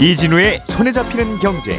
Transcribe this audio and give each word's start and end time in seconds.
이진우의 0.00 0.62
손에 0.68 0.92
잡히는 0.92 1.38
경제. 1.40 1.76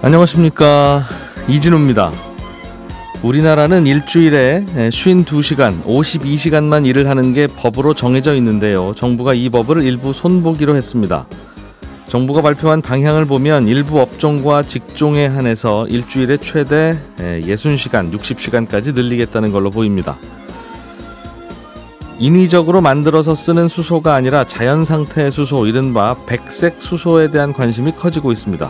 안녕하십니까 0.00 1.04
이진우입니다. 1.46 2.10
우리나라는 3.22 3.86
일주일에 3.86 4.64
52시간, 4.64 5.82
52시간만 5.82 6.86
일을 6.86 7.10
하는 7.10 7.34
게 7.34 7.46
법으로 7.46 7.92
정해져 7.92 8.34
있는데요. 8.36 8.94
정부가 8.96 9.34
이 9.34 9.50
법을 9.50 9.82
일부 9.82 10.14
손보기로 10.14 10.74
했습니다. 10.74 11.26
정부가 12.16 12.40
발표한 12.40 12.80
방향을 12.80 13.26
보면 13.26 13.68
일부 13.68 14.00
업종과 14.00 14.62
직종에 14.62 15.26
한해서 15.26 15.86
일주일에 15.86 16.38
최대 16.38 16.96
60시간, 17.18 18.10
60시간까지 18.10 18.94
늘리겠다는 18.94 19.52
걸로 19.52 19.70
보입니다. 19.70 20.16
인위적으로 22.18 22.80
만들어서 22.80 23.34
쓰는 23.34 23.68
수소가 23.68 24.14
아니라 24.14 24.44
자연 24.44 24.86
상태의 24.86 25.30
수소, 25.30 25.66
이른바 25.66 26.16
백색 26.24 26.76
수소에 26.78 27.30
대한 27.30 27.52
관심이 27.52 27.92
커지고 27.92 28.32
있습니다. 28.32 28.66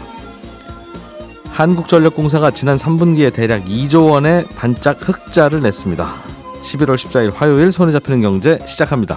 한국전력공사가 1.50 2.50
지난 2.50 2.76
3분기에 2.76 3.32
대략 3.32 3.64
2조 3.66 4.10
원의 4.10 4.46
반짝 4.56 4.98
흑자를 5.08 5.62
냈습니다. 5.62 6.04
11월 6.64 6.96
14일 6.96 7.32
화요일 7.32 7.70
손에 7.70 7.92
잡히는 7.92 8.22
경제 8.22 8.58
시작합니다. 8.66 9.16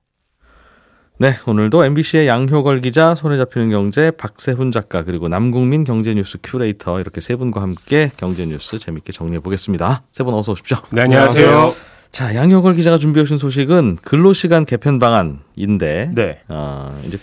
네, 1.21 1.35
오늘도 1.45 1.85
MBC의 1.85 2.27
양효걸 2.27 2.81
기자, 2.81 3.13
손에 3.13 3.37
잡히는 3.37 3.69
경제, 3.69 4.09
박세훈 4.09 4.71
작가, 4.71 5.03
그리고 5.03 5.27
남궁민 5.27 5.83
경제뉴스 5.83 6.39
큐레이터 6.41 6.99
이렇게 6.99 7.21
세 7.21 7.35
분과 7.35 7.61
함께 7.61 8.09
경제뉴스 8.17 8.79
재밌게 8.79 9.11
정리해 9.11 9.39
보겠습니다. 9.39 10.01
세 10.11 10.23
분 10.23 10.33
어서 10.33 10.53
오십시오. 10.53 10.77
네, 10.89 11.03
안녕하세요. 11.03 11.75
자, 12.11 12.33
양효걸 12.33 12.73
기자가 12.73 12.97
준비해 12.97 13.21
오신 13.21 13.37
소식은 13.37 13.97
근로시간 14.01 14.65
개편 14.65 14.97
방안인데, 14.97 16.09
네. 16.15 16.39
어, 16.47 16.89
이제 17.05 17.19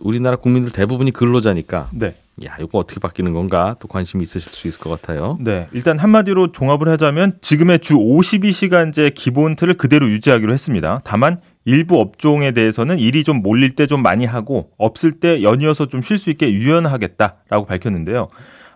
우리나라 0.00 0.36
국민들 0.36 0.72
대부분이 0.72 1.10
근로자니까, 1.10 1.90
네. 1.92 2.14
야, 2.46 2.56
이거 2.58 2.78
어떻게 2.78 3.00
바뀌는 3.00 3.34
건가 3.34 3.76
또 3.80 3.86
관심이 3.86 4.22
있으실 4.22 4.50
수 4.50 4.66
있을 4.66 4.80
것 4.80 4.88
같아요. 4.88 5.36
네. 5.42 5.68
일단 5.72 5.98
한마디로 5.98 6.52
종합을 6.52 6.88
하자면 6.88 7.36
지금의 7.42 7.80
주 7.80 7.96
52시간제 7.98 9.12
기본 9.14 9.56
틀을 9.56 9.74
그대로 9.74 10.08
유지하기로 10.08 10.54
했습니다. 10.54 11.02
다만 11.04 11.42
일부 11.64 12.00
업종에 12.00 12.52
대해서는 12.52 12.98
일이 12.98 13.22
좀 13.24 13.42
몰릴 13.42 13.70
때 13.76 13.86
좀 13.86 14.02
많이 14.02 14.24
하고 14.24 14.70
없을 14.78 15.12
때 15.12 15.42
연이어서 15.42 15.86
좀 15.86 16.02
쉴 16.02 16.18
수 16.18 16.30
있게 16.30 16.52
유연하겠다라고 16.52 17.66
밝혔는데요. 17.66 18.28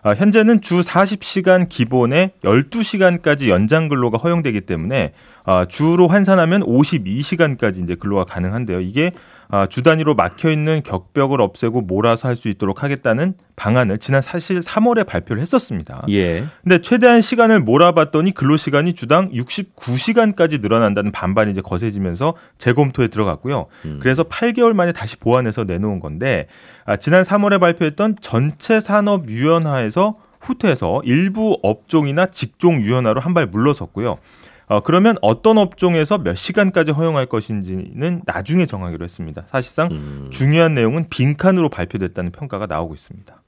아, 0.03 0.13
현재는 0.13 0.61
주 0.61 0.79
40시간 0.81 1.67
기본에 1.67 2.31
12시간까지 2.43 3.49
연장 3.49 3.89
근로가 3.89 4.17
허용되기 4.17 4.61
때문에 4.61 5.11
아, 5.49 5.63
주로 5.65 6.09
환산하면 6.09 6.61
52시간까지 6.63 7.81
이제 7.83 7.95
근로가 7.95 8.25
가능한데요. 8.25 8.81
이게 8.81 9.11
아, 9.49 9.65
주 9.65 9.81
단위로 9.81 10.13
막혀 10.13 10.51
있는 10.51 10.83
격벽을 10.83 11.39
없애고 11.39 11.79
몰아서 11.81 12.27
할 12.27 12.35
수 12.35 12.49
있도록 12.49 12.83
하겠다는 12.83 13.33
방안을 13.55 13.97
지난 13.97 14.21
사실 14.21 14.59
3월에 14.59 15.07
발표를 15.07 15.41
했었습니다. 15.41 16.03
예. 16.09 16.43
근데 16.63 16.81
최대한 16.81 17.21
시간을 17.21 17.61
몰아봤더니 17.61 18.31
근로 18.33 18.57
시간이 18.57 18.93
주당 18.93 19.31
69시간까지 19.31 20.61
늘어난다는 20.61 21.11
반발이 21.13 21.49
이제 21.51 21.61
거세지면서 21.61 22.33
재검토에 22.57 23.07
들어갔고요. 23.07 23.67
음. 23.85 23.99
그래서 24.01 24.23
8개월 24.23 24.73
만에 24.73 24.91
다시 24.91 25.15
보완해서 25.17 25.63
내놓은 25.63 26.01
건데 26.01 26.47
아, 26.85 26.97
지난 26.97 27.23
3월에 27.23 27.59
발표했던 27.59 28.17
전체 28.19 28.79
산업 28.81 29.29
유연화에서 29.29 30.15
후퇴해서 30.41 31.01
일부 31.05 31.57
업종이나 31.63 32.27
직종 32.27 32.81
유연화로 32.81 33.21
한 33.21 33.33
발 33.33 33.47
물러섰고요. 33.47 34.17
어, 34.67 34.81
그러면 34.81 35.15
어떤 35.21 35.57
업종에서 35.57 36.17
몇 36.17 36.35
시간까지 36.35 36.91
허용할 36.91 37.25
것인지는 37.25 38.21
나중에 38.25 38.65
정하기로 38.65 39.03
했습니다. 39.05 39.43
사실상 39.47 39.89
음. 39.91 40.27
중요한 40.29 40.73
내용은 40.75 41.05
빈칸으로 41.09 41.69
발표됐다는 41.69 42.31
평가가 42.31 42.65
나오고 42.67 42.93
있습니다. 42.93 43.43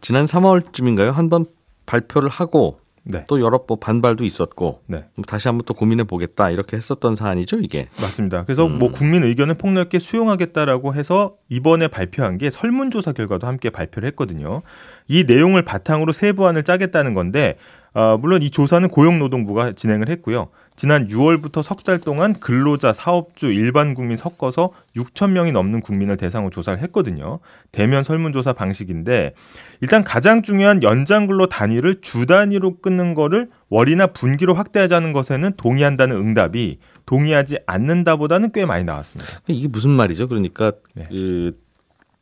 지난 0.00 0.24
3월쯤인가요? 0.24 1.10
한 1.12 1.28
번 1.28 1.44
발표를 1.86 2.28
하고 2.28 2.78
네. 3.04 3.24
또 3.26 3.40
여러 3.40 3.64
번 3.66 3.80
반발도 3.80 4.24
있었고 4.24 4.82
네. 4.86 5.06
다시 5.26 5.48
한번 5.48 5.64
또 5.66 5.74
고민해 5.74 6.04
보겠다 6.04 6.50
이렇게 6.50 6.76
했었던 6.76 7.16
사안이죠 7.16 7.58
이게. 7.58 7.88
맞습니다. 8.00 8.44
그래서 8.44 8.66
음. 8.66 8.78
뭐 8.78 8.92
국민 8.92 9.24
의견을 9.24 9.54
폭넓게 9.54 9.98
수용하겠다라고 9.98 10.94
해서 10.94 11.34
이번에 11.48 11.88
발표한 11.88 12.38
게 12.38 12.48
설문조사 12.50 13.12
결과도 13.12 13.48
함께 13.48 13.70
발표를 13.70 14.06
했거든요. 14.10 14.62
이 15.08 15.24
내용을 15.24 15.64
바탕으로 15.64 16.12
세부안을 16.12 16.62
짜겠다는 16.62 17.14
건데 17.14 17.56
어, 17.94 18.16
물론 18.18 18.42
이 18.42 18.50
조사는 18.50 18.88
고용노동부가 18.88 19.72
진행을 19.72 20.08
했고요. 20.08 20.48
지난 20.74 21.06
6월부터 21.06 21.62
석 21.62 21.82
달 21.84 21.98
동안 21.98 22.32
근로자, 22.32 22.92
사업주, 22.92 23.52
일반 23.52 23.92
국민 23.94 24.16
섞어서 24.16 24.70
6천 24.96 25.32
명이 25.32 25.52
넘는 25.52 25.80
국민을 25.80 26.16
대상으로 26.16 26.50
조사를 26.50 26.80
했거든요. 26.82 27.40
대면 27.72 28.02
설문조사 28.04 28.54
방식인데 28.54 29.34
일단 29.80 30.04
가장 30.04 30.42
중요한 30.42 30.82
연장 30.82 31.26
근로 31.26 31.46
단위를 31.46 32.00
주 32.00 32.24
단위로 32.26 32.78
끊는 32.78 33.14
거를 33.14 33.50
월이나 33.68 34.06
분기로 34.08 34.54
확대하자는 34.54 35.12
것에는 35.12 35.52
동의한다는 35.56 36.16
응답이 36.16 36.78
동의하지 37.04 37.58
않는다보다는 37.66 38.52
꽤 38.52 38.64
많이 38.64 38.84
나왔습니다. 38.84 39.40
이게 39.48 39.68
무슨 39.68 39.90
말이죠? 39.90 40.28
그러니까 40.28 40.72
네. 40.94 41.08
그 41.10 41.60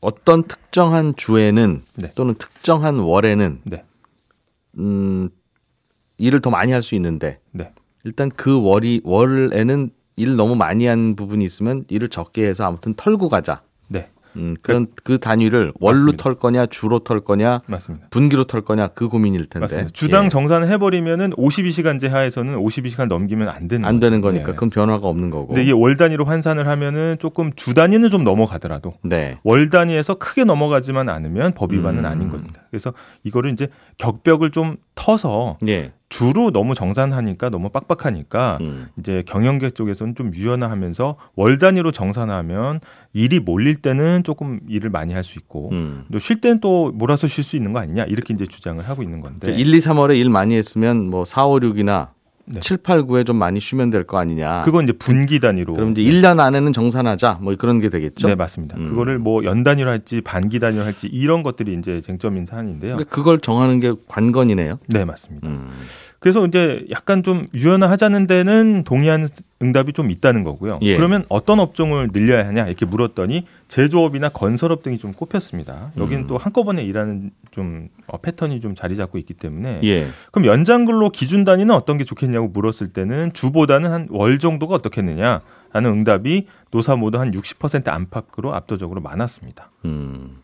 어떤 0.01 0.45
특정한 0.45 1.15
주에는 1.17 1.83
네. 1.97 2.13
또는 2.15 2.35
특정한 2.35 2.99
월에는 2.99 3.61
네. 3.65 3.85
음, 4.79 5.29
일을 6.21 6.41
더 6.41 6.51
많이 6.51 6.71
할 6.73 6.83
수 6.83 6.95
있는데 6.95 7.39
네. 7.53 7.73
일단 8.05 8.31
그 8.35 8.61
월이 8.61 9.01
월에는 9.05 9.91
일 10.17 10.37
너무 10.37 10.55
많이 10.55 10.87
한 10.87 11.17
부분이 11.17 11.45
있으면 11.45 11.85
일을 11.89 12.09
적게 12.09 12.47
해서 12.47 12.65
아무튼 12.67 12.95
털고 12.95 13.29
가자. 13.29 13.63
네. 13.89 14.09
음, 14.37 14.55
그런 14.63 14.87
그 15.03 15.19
단위를 15.19 15.73
월로 15.81 15.97
맞습니다. 15.97 16.23
털 16.23 16.35
거냐 16.37 16.67
주로 16.67 17.01
털 17.01 17.21
거냐 17.21 17.63
맞습니다. 17.67 18.07
분기로 18.11 18.45
털 18.45 18.61
거냐 18.63 18.89
그 18.89 19.09
고민일 19.09 19.47
텐데. 19.47 19.61
맞습니다. 19.61 19.91
주당 19.93 20.27
예. 20.27 20.29
정산을 20.29 20.69
해버리면은 20.69 21.31
52시간제 21.33 22.09
하에서는 22.09 22.57
52시간 22.57 23.09
넘기면 23.09 23.49
안 23.49 23.67
되는 23.67 23.87
안 23.89 23.99
되는 23.99 24.21
거니까 24.21 24.47
네. 24.47 24.53
그건 24.53 24.71
변화가 24.71 25.07
없는 25.09 25.31
거고. 25.31 25.49
근데 25.49 25.63
이게 25.63 25.73
월 25.73 25.97
단위로 25.97 26.25
환산을 26.27 26.69
하면은 26.69 27.17
조금 27.19 27.53
주 27.57 27.75
단위는 27.75 28.09
좀 28.09 28.23
넘어가더라도 28.25 28.95
네. 29.03 29.39
월 29.43 29.69
단위에서 29.69 30.15
크게 30.15 30.45
넘어가지만 30.45 31.09
않으면 31.09 31.53
법 31.53 31.73
위반은 31.73 32.01
음. 32.01 32.07
아닌 32.07 32.29
겁니다. 32.31 32.63
그래서 32.71 32.93
이거를 33.25 33.53
이제 33.53 33.69
격벽을 33.99 34.51
좀 34.53 34.77
터서 35.01 35.57
예. 35.67 35.93
주로 36.11 36.51
너무 36.51 36.75
정산하니까 36.75 37.49
너무 37.49 37.71
빡빡하니까 37.71 38.59
음. 38.61 38.89
이제 38.99 39.23
경영계 39.27 39.71
쪽에서는 39.71 40.15
좀 40.15 40.35
유연화하면서 40.35 41.17
월 41.37 41.59
단위로 41.59 41.91
정산하면 41.93 42.81
일이 43.15 43.41
몰릴 43.41 43.77
때는 43.77 44.23
조금 44.25 44.61
일을 44.69 44.91
많이 44.91 45.15
할 45.15 45.25
수 45.25 45.39
있고 45.39 45.71
음. 45.73 46.05
또쉴 46.13 46.41
때는 46.41 46.61
또 46.61 46.91
몰아서 46.93 47.27
쉴 47.27 47.45
수 47.45 47.57
있는 47.57 47.73
거 47.73 47.79
아니냐 47.79 48.05
이렇게 48.05 48.35
이제 48.35 48.45
주장을 48.47 48.87
하고 48.87 49.03
있는 49.03 49.21
건데 49.21 49.55
1, 49.55 49.73
2, 49.75 49.79
3월에 49.79 50.17
일 50.19 50.29
많이 50.31 50.55
했으면 50.57 51.09
뭐 51.09 51.25
4, 51.25 51.47
5, 51.47 51.61
6이나 51.61 52.09
네. 52.53 52.61
7, 52.61 52.79
8, 52.79 53.03
9에 53.05 53.25
좀 53.25 53.37
많이 53.37 53.61
쉬면 53.61 53.91
될 53.91 54.05
거 54.05 54.19
아니냐. 54.19 54.63
그건 54.63 54.85
이제 54.85 54.93
분기 54.93 55.39
단위로 55.41 55.75
그럼 55.75 55.93
이제 55.93 56.03
1년 56.03 56.41
안에는 56.41 56.73
정산하자. 56.73 57.39
뭐 57.43 57.55
그런 57.57 57.81
게 57.81 57.89
되겠죠. 57.89 58.27
네 58.29 58.35
맞습니다. 58.35 58.77
음. 58.77 58.89
그거를 58.89 59.19
뭐 59.19 59.45
연 59.45 59.63
단위로 59.63 59.89
할지 59.91 60.21
반기 60.21 60.59
단위로 60.59 60.85
할지 60.85 61.07
이런 61.07 61.43
것들이 61.43 61.75
이제 61.75 62.01
쟁점인 62.01 62.45
사안인데요. 62.45 62.97
그걸 63.09 63.41
정하는 63.41 63.79
게 63.81 63.93
관건이네요. 64.09 64.79
네 64.89 65.05
맞습니다. 65.05 65.47
음. 65.49 65.71
그래서 66.19 66.45
이제 66.47 66.85
약간 66.91 67.23
좀 67.23 67.47
유연화하자는 67.55 68.27
데는 68.27 68.85
동의하는 68.85 69.29
응답이 69.63 69.93
좀 69.93 70.11
있다는 70.11 70.43
거고요. 70.43 70.79
예. 70.83 70.97
그러면 70.97 71.25
어떤 71.29 71.61
업종을 71.61 72.09
늘려야 72.13 72.47
하냐 72.47 72.67
이렇게 72.67 72.87
물었더니 72.87 73.47
제조업이나 73.69 74.31
건설업 74.31 74.83
등이 74.83 74.97
좀 74.97 75.13
꼽혔습니다. 75.13 75.93
여기는 75.99 76.25
음. 76.25 76.27
또 76.27 76.39
한꺼번에 76.39 76.83
일하는 76.83 77.31
좀 77.51 77.89
어, 78.07 78.17
패턴이 78.17 78.61
좀 78.61 78.75
자리 78.75 78.97
잡고 78.97 79.19
있기 79.19 79.35
때문에 79.35 79.81
예. 79.85 80.09
그럼 80.33 80.47
연장 80.47 80.87
근로 80.87 81.11
기준 81.11 81.45
단위는 81.45 81.75
어떤 81.75 81.99
게 81.99 82.05
좋겠냐고 82.05 82.49
물었을 82.49 82.89
때는 82.89 83.33
주보다는 83.35 83.91
한 83.93 84.07
월 84.11 84.39
정도가 84.39 84.77
어떻겠느냐 84.77 85.43
하는 85.73 85.91
응답이 85.91 86.47
노사 86.71 86.97
모두 86.97 87.19
한 87.21 87.31
60% 87.33 87.89
안팎으로 87.89 88.55
압도적으로 88.55 89.01
많았습니다. 89.03 89.71
음. 89.85 90.39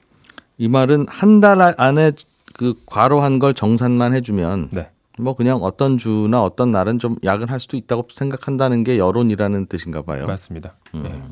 이 0.58 0.68
말은 0.68 1.06
한 1.08 1.40
달 1.40 1.74
안에 1.78 2.12
그 2.52 2.74
과로한 2.86 3.38
걸 3.38 3.54
정산만 3.54 4.14
해주면 4.14 4.68
네. 4.72 4.88
뭐 5.18 5.34
그냥 5.34 5.58
어떤 5.62 5.98
주나 5.98 6.42
어떤 6.42 6.72
날은 6.72 6.98
좀 6.98 7.16
야근할 7.24 7.60
수도 7.60 7.76
있다고 7.76 8.08
생각한다는 8.12 8.84
게 8.84 8.98
여론이라는 8.98 9.66
뜻인가 9.66 10.02
봐요. 10.02 10.26
맞습니다. 10.26 10.76
음. 10.94 11.02
네. 11.02 11.22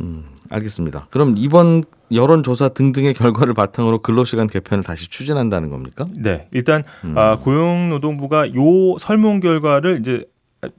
음, 0.00 0.24
알겠습니다. 0.50 1.08
그럼 1.10 1.34
이번 1.38 1.84
여론조사 2.12 2.68
등등의 2.70 3.14
결과를 3.14 3.54
바탕으로 3.54 4.02
근로시간 4.02 4.46
개편을 4.46 4.84
다시 4.84 5.08
추진한다는 5.08 5.70
겁니까? 5.70 6.04
네, 6.14 6.48
일단 6.52 6.84
음. 7.04 7.16
아, 7.16 7.38
고용노동부가 7.38 8.54
요 8.54 8.98
설문 8.98 9.40
결과를 9.40 10.00
이제 10.00 10.24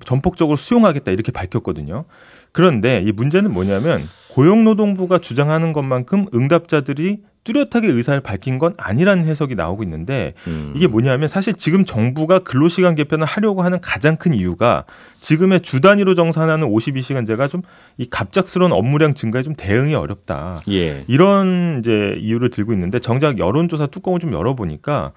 전폭적으로 0.05 0.55
수용하겠다 0.55 1.11
이렇게 1.11 1.31
밝혔거든요. 1.31 2.05
그런데 2.51 3.03
이 3.05 3.11
문제는 3.11 3.51
뭐냐면 3.51 4.01
고용노동부가 4.37 5.17
주장하는 5.17 5.73
것만큼 5.73 6.27
응답자들이 6.31 7.21
뚜렷하게 7.43 7.87
의사를 7.87 8.19
밝힌 8.21 8.59
건 8.59 8.73
아니라는 8.77 9.25
해석이 9.25 9.55
나오고 9.55 9.81
있는데 9.83 10.33
음. 10.45 10.73
이게 10.75 10.85
뭐냐면 10.85 11.27
사실 11.27 11.55
지금 11.55 11.85
정부가 11.85 12.39
근로시간 12.39 12.93
개편을 12.93 13.25
하려고 13.25 13.63
하는 13.63 13.79
가장 13.81 14.15
큰 14.15 14.33
이유가 14.33 14.83
지금의 15.21 15.61
주 15.61 15.81
단위로 15.81 16.13
정산하는 16.13 16.67
52시간제가 16.67 17.49
좀 17.49 17.61
이 17.97 18.05
갑작스러운 18.07 18.71
업무량 18.71 19.15
증가에 19.15 19.41
좀 19.41 19.55
대응이 19.55 19.95
어렵다. 19.95 20.61
예. 20.69 21.03
이런 21.07 21.79
이제 21.79 22.15
이유를 22.19 22.51
들고 22.51 22.73
있는데 22.73 22.99
정작 22.99 23.39
여론조사 23.39 23.87
뚜껑을 23.87 24.19
좀 24.19 24.33
열어보니까 24.33 25.13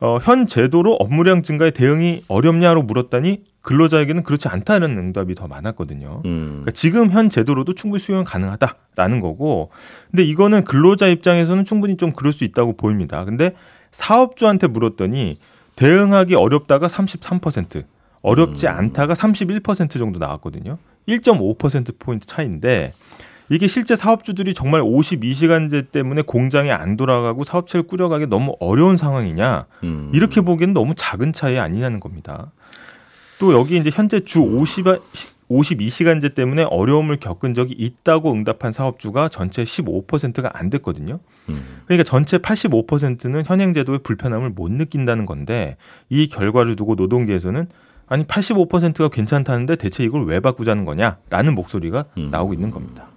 어, 0.00 0.18
현 0.22 0.46
제도로 0.46 0.94
업무량 0.94 1.42
증가에 1.42 1.70
대응이 1.70 2.22
어렵냐로 2.28 2.82
물었더니 2.82 3.42
근로자에게는 3.62 4.22
그렇지 4.22 4.48
않다는 4.48 4.96
응답이 4.96 5.34
더 5.34 5.48
많았거든요. 5.48 6.22
음. 6.24 6.46
그러니까 6.48 6.70
지금 6.70 7.10
현 7.10 7.28
제도로도 7.28 7.74
충분히 7.74 8.00
수용 8.00 8.24
가능하다라는 8.24 9.20
거고, 9.20 9.70
근데 10.10 10.22
이거는 10.22 10.64
근로자 10.64 11.08
입장에서는 11.08 11.64
충분히 11.64 11.96
좀 11.96 12.12
그럴 12.12 12.32
수 12.32 12.44
있다고 12.44 12.76
보입니다. 12.76 13.24
근데 13.24 13.54
사업주한테 13.90 14.68
물었더니 14.68 15.36
대응하기 15.76 16.34
어렵다가 16.34 16.86
33%, 16.86 17.82
어렵지 18.22 18.68
않다가 18.68 19.14
31% 19.14 19.90
정도 19.98 20.18
나왔거든요. 20.18 20.78
1.5% 21.08 21.98
포인트 21.98 22.26
차이인데 22.26 22.92
이게 23.50 23.66
실제 23.66 23.96
사업주들이 23.96 24.54
정말 24.54 24.82
52시간제 24.82 25.90
때문에 25.90 26.22
공장이 26.22 26.70
안 26.70 26.96
돌아가고 26.96 27.44
사업체를 27.44 27.86
꾸려가기 27.86 28.26
너무 28.26 28.56
어려운 28.60 28.96
상황이냐 28.96 29.66
음. 29.84 30.10
이렇게 30.12 30.40
보기에는 30.40 30.74
너무 30.74 30.94
작은 30.94 31.32
차이 31.32 31.58
아니냐는 31.58 32.00
겁니다. 32.00 32.52
또 33.40 33.52
여기 33.52 33.78
이제 33.78 33.90
현재 33.92 34.20
주 34.20 34.40
50, 34.40 34.84
52시간제 35.50 36.34
때문에 36.34 36.64
어려움을 36.64 37.18
겪은 37.18 37.54
적이 37.54 37.74
있다고 37.78 38.32
응답한 38.32 38.72
사업주가 38.72 39.28
전체 39.28 39.64
15%가 39.64 40.50
안 40.52 40.68
됐거든요. 40.70 41.20
음. 41.48 41.82
그러니까 41.86 42.04
전체 42.04 42.38
85%는 42.38 43.44
현행 43.46 43.72
제도의 43.72 44.00
불편함을 44.02 44.50
못 44.50 44.70
느낀다는 44.70 45.24
건데 45.24 45.76
이 46.10 46.28
결과를 46.28 46.76
두고 46.76 46.96
노동계에서는 46.96 47.66
아니 48.08 48.24
85%가 48.24 49.08
괜찮다는데 49.08 49.76
대체 49.76 50.04
이걸 50.04 50.26
왜 50.26 50.40
바꾸자는 50.40 50.84
거냐라는 50.84 51.54
목소리가 51.54 52.06
음. 52.18 52.28
나오고 52.30 52.54
있는 52.54 52.70
겁니다. 52.70 53.08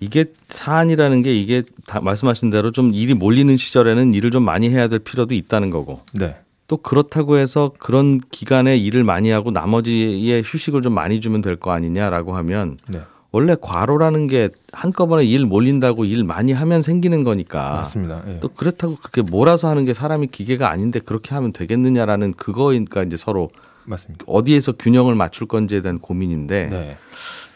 이게 0.00 0.26
사안이라는 0.48 1.22
게 1.22 1.34
이게 1.34 1.62
다 1.86 2.00
말씀하신 2.00 2.50
대로 2.50 2.70
좀 2.70 2.92
일이 2.92 3.14
몰리는 3.14 3.56
시절에는 3.56 4.14
일을 4.14 4.30
좀 4.30 4.42
많이 4.42 4.68
해야 4.68 4.88
될 4.88 4.98
필요도 4.98 5.34
있다는 5.34 5.70
거고 5.70 6.00
네. 6.12 6.36
또 6.68 6.76
그렇다고 6.78 7.38
해서 7.38 7.72
그런 7.78 8.20
기간에 8.30 8.76
일을 8.76 9.04
많이 9.04 9.30
하고 9.30 9.50
나머지에 9.50 10.42
휴식을 10.44 10.82
좀 10.82 10.92
많이 10.94 11.20
주면 11.20 11.40
될 11.40 11.56
거 11.56 11.70
아니냐라고 11.72 12.36
하면 12.36 12.76
네. 12.88 13.00
원래 13.32 13.54
과로라는 13.60 14.26
게 14.28 14.48
한꺼번에 14.72 15.24
일 15.24 15.46
몰린다고 15.46 16.04
일 16.04 16.24
많이 16.24 16.52
하면 16.52 16.82
생기는 16.82 17.22
거니까 17.24 17.72
맞습니다. 17.72 18.22
예. 18.28 18.40
또 18.40 18.48
그렇다고 18.48 18.96
그렇게 18.96 19.22
몰아서 19.22 19.68
하는 19.68 19.84
게 19.84 19.94
사람이 19.94 20.28
기계가 20.28 20.70
아닌데 20.70 21.00
그렇게 21.00 21.34
하면 21.34 21.52
되겠느냐라는 21.52 22.34
그거니까 22.34 23.02
이제 23.02 23.16
서로 23.16 23.50
맞습니다. 23.84 24.24
어디에서 24.28 24.72
균형을 24.72 25.14
맞출 25.14 25.46
건지에 25.46 25.80
대한 25.82 25.98
고민인데 25.98 26.66
네. 26.66 26.96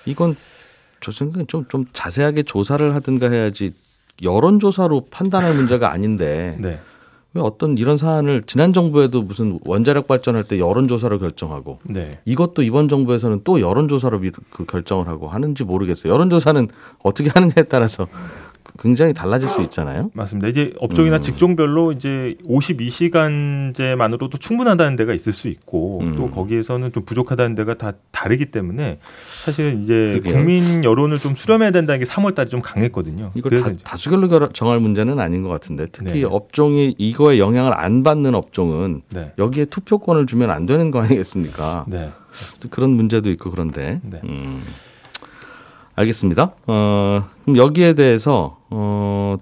이건 0.06 0.36
저 1.00 1.12
생각엔 1.12 1.46
좀, 1.46 1.64
좀 1.68 1.86
자세하게 1.92 2.42
조사를 2.44 2.94
하든가 2.94 3.30
해야지 3.30 3.72
여론조사로 4.22 5.06
판단할 5.10 5.54
문제가 5.54 5.90
아닌데 5.92 6.56
네. 6.60 6.80
왜 7.32 7.40
어떤 7.42 7.78
이런 7.78 7.96
사안을 7.96 8.42
지난 8.44 8.72
정부에도 8.72 9.22
무슨 9.22 9.60
원자력 9.64 10.08
발전할 10.08 10.42
때 10.44 10.58
여론조사로 10.58 11.20
결정하고 11.20 11.78
네. 11.84 12.18
이것도 12.24 12.62
이번 12.62 12.88
정부에서는 12.88 13.42
또 13.44 13.60
여론조사로 13.60 14.18
미- 14.18 14.32
그 14.50 14.64
결정을 14.66 15.06
하고 15.06 15.28
하는지 15.28 15.62
모르겠어요. 15.62 16.12
여론조사는 16.12 16.66
어떻게 17.04 17.30
하느냐에 17.30 17.62
따라서 17.68 18.08
굉장히 18.78 19.12
달라질 19.14 19.48
수 19.48 19.60
있잖아요. 19.62 20.10
맞습니다. 20.14 20.48
이제 20.48 20.72
업종이나 20.78 21.16
음. 21.16 21.20
직종별로 21.20 21.92
이제 21.92 22.36
52시간제만으로도 22.46 24.40
충분하다는 24.40 24.96
데가 24.96 25.14
있을 25.14 25.32
수 25.32 25.48
있고 25.48 26.00
음. 26.02 26.16
또 26.16 26.30
거기에서는 26.30 26.92
좀 26.92 27.04
부족하다는 27.04 27.54
데가 27.56 27.74
다 27.74 27.92
다르기 28.10 28.46
때문에 28.46 28.98
사실은 29.44 29.82
이제 29.82 30.18
그러게요. 30.20 30.34
국민 30.34 30.84
여론을 30.84 31.18
좀 31.18 31.34
수렴해야 31.34 31.70
된다는 31.70 31.98
게 31.98 32.04
3월달에 32.04 32.48
좀 32.48 32.60
강했거든요. 32.62 33.30
이걸 33.34 33.62
다, 33.62 33.70
다수결로 33.84 34.28
결- 34.28 34.50
정할 34.52 34.80
문제는 34.80 35.18
아닌 35.20 35.42
것 35.42 35.48
같은데 35.48 35.86
특히 35.92 36.20
네. 36.20 36.24
업종이 36.24 36.94
이거에 36.98 37.38
영향을 37.38 37.72
안 37.74 38.02
받는 38.02 38.34
업종은 38.34 39.02
네. 39.12 39.32
여기에 39.38 39.66
투표권을 39.66 40.26
주면 40.26 40.50
안 40.50 40.66
되는 40.66 40.90
거 40.90 41.00
아니겠습니까? 41.02 41.84
네. 41.88 42.10
그런 42.70 42.90
문제도 42.90 43.28
있고 43.30 43.50
그런데. 43.50 44.00
네. 44.04 44.20
음. 44.24 44.60
알겠습니다. 46.00 46.52
어, 46.66 47.24
그럼 47.44 47.56
여기에 47.56 47.94
대해서 47.94 48.58
어, 48.70 49.36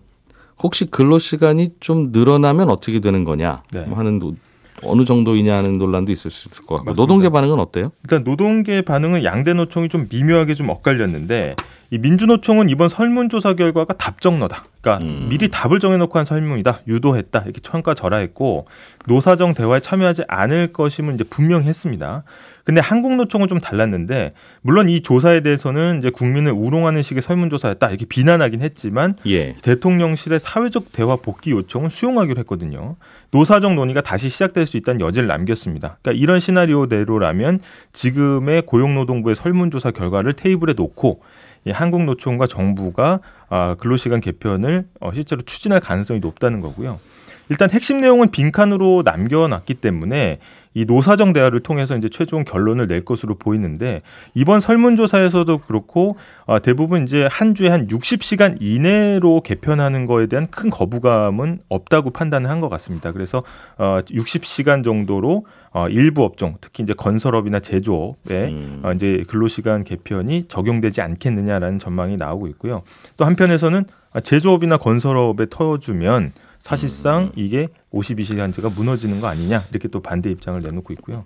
혹시 0.63 0.87
근로 0.87 1.19
시간이 1.19 1.71
좀 1.81 2.11
늘어나면 2.13 2.69
어떻게 2.71 3.01
되는 3.01 3.25
거냐 3.25 3.63
네. 3.73 3.83
뭐 3.83 3.99
하는 3.99 4.19
노- 4.19 4.35
어느 4.83 5.05
정도이냐 5.05 5.57
하는 5.57 5.79
논란도 5.79 6.13
있을 6.13 6.31
수 6.31 6.49
있을 6.49 6.65
것 6.67 6.77
같고 6.77 6.91
맞습니다. 6.91 7.01
노동계 7.03 7.29
반응은 7.31 7.59
어때요? 7.59 7.91
일단 8.05 8.23
노동계 8.25 8.83
반응은 8.83 9.25
양대 9.25 9.53
노총이 9.55 9.89
좀 9.89 10.07
미묘하게 10.11 10.55
좀 10.55 10.69
엇갈렸는데 10.69 11.57
이 11.91 11.97
민주노총은 11.99 12.69
이번 12.69 12.89
설문조사 12.89 13.55
결과가 13.55 13.95
답정너다. 13.95 14.65
그러니까 14.81 15.07
음. 15.07 15.29
미리 15.31 15.49
답을 15.49 15.81
정해놓고 15.81 16.19
한 16.19 16.25
설문이다. 16.25 16.83
유도했다. 16.87 17.41
이렇게 17.45 17.61
평가절하했고 17.63 18.67
노사정 19.07 19.55
대화에 19.55 19.81
참여하지 19.81 20.25
않을 20.29 20.73
것임은 20.73 21.15
이제 21.15 21.25
분명히 21.25 21.67
했습니다. 21.67 22.25
근데 22.69 22.83
한국노총은 22.83 23.49
좀 23.49 23.61
달랐는데 23.61 24.35
물론 24.61 24.91
이 24.91 25.01
조사에 25.01 25.41
대해서는 25.41 26.01
이제 26.01 26.11
국민을 26.11 26.53
우롱하는 26.53 27.01
식의 27.01 27.23
설문조사였다. 27.23 27.89
이렇게 27.89 28.05
비난하긴 28.05 28.61
했지만 28.61 29.17
예. 29.27 29.57
대통령실의 29.63 30.39
사회적 30.39 30.93
대화 30.93 31.17
복귀 31.17 31.53
요청은 31.53 31.89
수용하기로 31.89 32.39
했거든요. 32.41 32.97
노사정 33.31 33.75
논의가 33.75 34.03
다시 34.03 34.29
시작될 34.29 34.67
수 34.67 34.77
있다는 34.77 35.01
여지를 35.01 35.29
남겼습니다. 35.29 35.97
그러니까 36.03 36.23
이런 36.23 36.41
시나리오대로라면 36.41 37.61
지금의 37.95 38.63
고용노동부의 38.67 39.35
설문조사 39.35 39.93
결과를 39.93 40.35
테이블에 40.35 40.75
놓고 40.77 41.23
이 41.23 41.48
한국노총과 41.71 42.47
정부가 42.47 43.21
아, 43.49 43.77
근로시간 43.79 44.21
개편을 44.21 44.87
어, 45.01 45.13
실제로 45.15 45.41
추진할 45.43 45.81
가능성이 45.81 46.21
높다는 46.21 46.61
거고요. 46.61 47.01
일단 47.49 47.71
핵심 47.71 48.01
내용은 48.01 48.31
빈칸으로 48.31 49.03
남겨놨기 49.05 49.75
때문에 49.75 50.39
이 50.75 50.85
노사정 50.85 51.33
대화를 51.33 51.61
통해서 51.61 51.97
이제 51.97 52.09
최종 52.09 52.45
결론을 52.45 52.87
낼 52.87 53.05
것으로 53.05 53.35
보이는데 53.37 54.01
이번 54.35 54.61
설문조사에서도 54.61 55.59
그렇고 55.59 56.17
아, 56.47 56.59
대부분 56.61 57.03
이제 57.03 57.27
한 57.31 57.55
주에 57.55 57.69
한 57.69 57.89
60시간 57.89 58.59
이내로 58.61 59.41
개편하는 59.41 60.07
거에 60.07 60.27
대한 60.27 60.47
큰 60.51 60.71
거부감은 60.71 61.61
없다고 61.69 62.11
판단을 62.11 62.49
한 62.51 62.59
것 62.59 62.69
같습니다. 62.71 63.13
그래서 63.13 63.45
어, 63.77 64.01
60시간 64.05 64.83
정도로 64.83 65.47
어, 65.71 65.89
일부 65.89 66.25
업종, 66.25 66.57
특히 66.61 66.83
이제 66.83 66.93
건설업이나 66.93 67.61
제조업에 67.61 68.49
음. 68.49 68.81
어, 68.83 68.93
이제 68.93 69.25
근로시간 69.29 69.85
개편이 69.85 70.47
적용되지 70.49 71.01
않겠느냐라는 71.01 71.79
전망이 71.79 72.17
나오고 72.17 72.49
있고요. 72.49 72.83
또 73.17 73.25
한편에서는 73.25 73.85
아, 74.13 74.21
제조업이나 74.21 74.77
건설업에 74.79 75.47
터주면 75.51 76.33
사실상 76.61 77.33
이게 77.37 77.69
52시간제가 77.93 78.75
무너지는 78.75 79.21
거 79.21 79.27
아니냐 79.29 79.65
이렇게 79.71 79.89
또 79.89 80.01
반대 80.01 80.31
입장을 80.31 80.61
내놓고 80.61 80.93
있고요. 80.95 81.25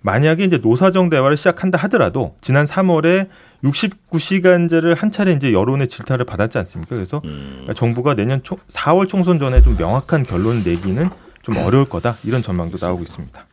만약에 0.00 0.44
이제 0.44 0.58
노사정 0.58 1.10
대화를 1.10 1.36
시작한다 1.36 1.78
하더라도 1.78 2.36
지난 2.40 2.64
3월에 2.64 3.28
69시간제를 3.64 4.96
한 4.96 5.10
차례 5.10 5.32
이제 5.32 5.52
여론의 5.52 5.88
질타를 5.88 6.24
받았지 6.24 6.56
않습니까? 6.58 6.94
그래서 6.94 7.20
음. 7.24 7.66
정부가 7.74 8.14
내년 8.14 8.42
총, 8.44 8.58
4월 8.68 9.08
총선 9.08 9.40
전에 9.40 9.60
좀 9.60 9.76
명확한 9.76 10.22
결론을 10.22 10.62
내기는 10.62 11.10
좀 11.42 11.56
어려울 11.56 11.88
거다 11.88 12.16
이런 12.22 12.42
전망도 12.42 12.78
나오고 12.80 13.02
있습니다. 13.02 13.44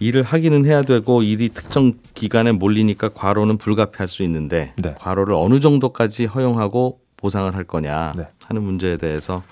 일을 0.00 0.22
하기는 0.22 0.64
해야 0.66 0.82
되고 0.82 1.22
일이 1.22 1.50
특정 1.50 1.92
기간에 2.14 2.52
몰리니까 2.52 3.10
과로는 3.10 3.58
불가피할 3.58 4.08
수 4.08 4.22
있는데 4.22 4.72
네. 4.76 4.94
과로를 4.98 5.34
어느 5.34 5.60
정도까지 5.60 6.24
허용하고 6.24 7.00
보상을 7.18 7.54
할 7.54 7.64
거냐 7.64 8.14
네. 8.16 8.28
하는 8.44 8.62
문제에 8.62 8.96
대해서 8.96 9.42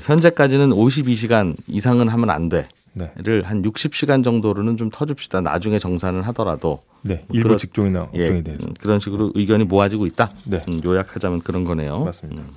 현재까지는 0.00 0.70
52시간 0.70 1.54
이상은 1.68 2.08
하면 2.08 2.30
안 2.30 2.48
돼. 2.48 2.68
네, 2.92 3.10
를한 3.16 3.62
60시간 3.62 4.24
정도로는 4.24 4.76
좀 4.78 4.90
터줍시다. 4.90 5.42
나중에 5.42 5.78
정산을 5.78 6.22
하더라도 6.28 6.80
네 7.02 7.16
뭐 7.28 7.36
일부 7.36 7.48
그런- 7.48 7.58
직종이나 7.58 8.08
예, 8.14 8.22
업종에 8.22 8.42
대해서 8.42 8.66
음, 8.68 8.74
그런 8.80 9.00
식으로 9.00 9.32
의견이 9.34 9.64
모아지고 9.64 10.06
있다. 10.06 10.30
네. 10.46 10.60
음, 10.68 10.80
요약하자면 10.84 11.40
그런 11.40 11.64
거네요. 11.64 12.04
맞습니다. 12.04 12.42
음. 12.42 12.48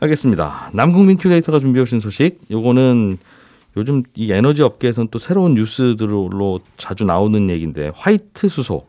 알겠습니다. 0.00 0.70
남궁민 0.72 1.16
큐레이터가 1.16 1.60
준비해 1.60 1.82
오신 1.82 2.00
소식. 2.00 2.40
요거는 2.50 3.18
요즘 3.76 4.02
이 4.16 4.32
에너지 4.32 4.62
업계에서는 4.62 5.08
또 5.10 5.18
새로운 5.18 5.54
뉴스들로 5.54 6.60
자주 6.76 7.04
나오는 7.04 7.48
얘기인데 7.48 7.90
화이트 7.94 8.48
수소 8.48 8.86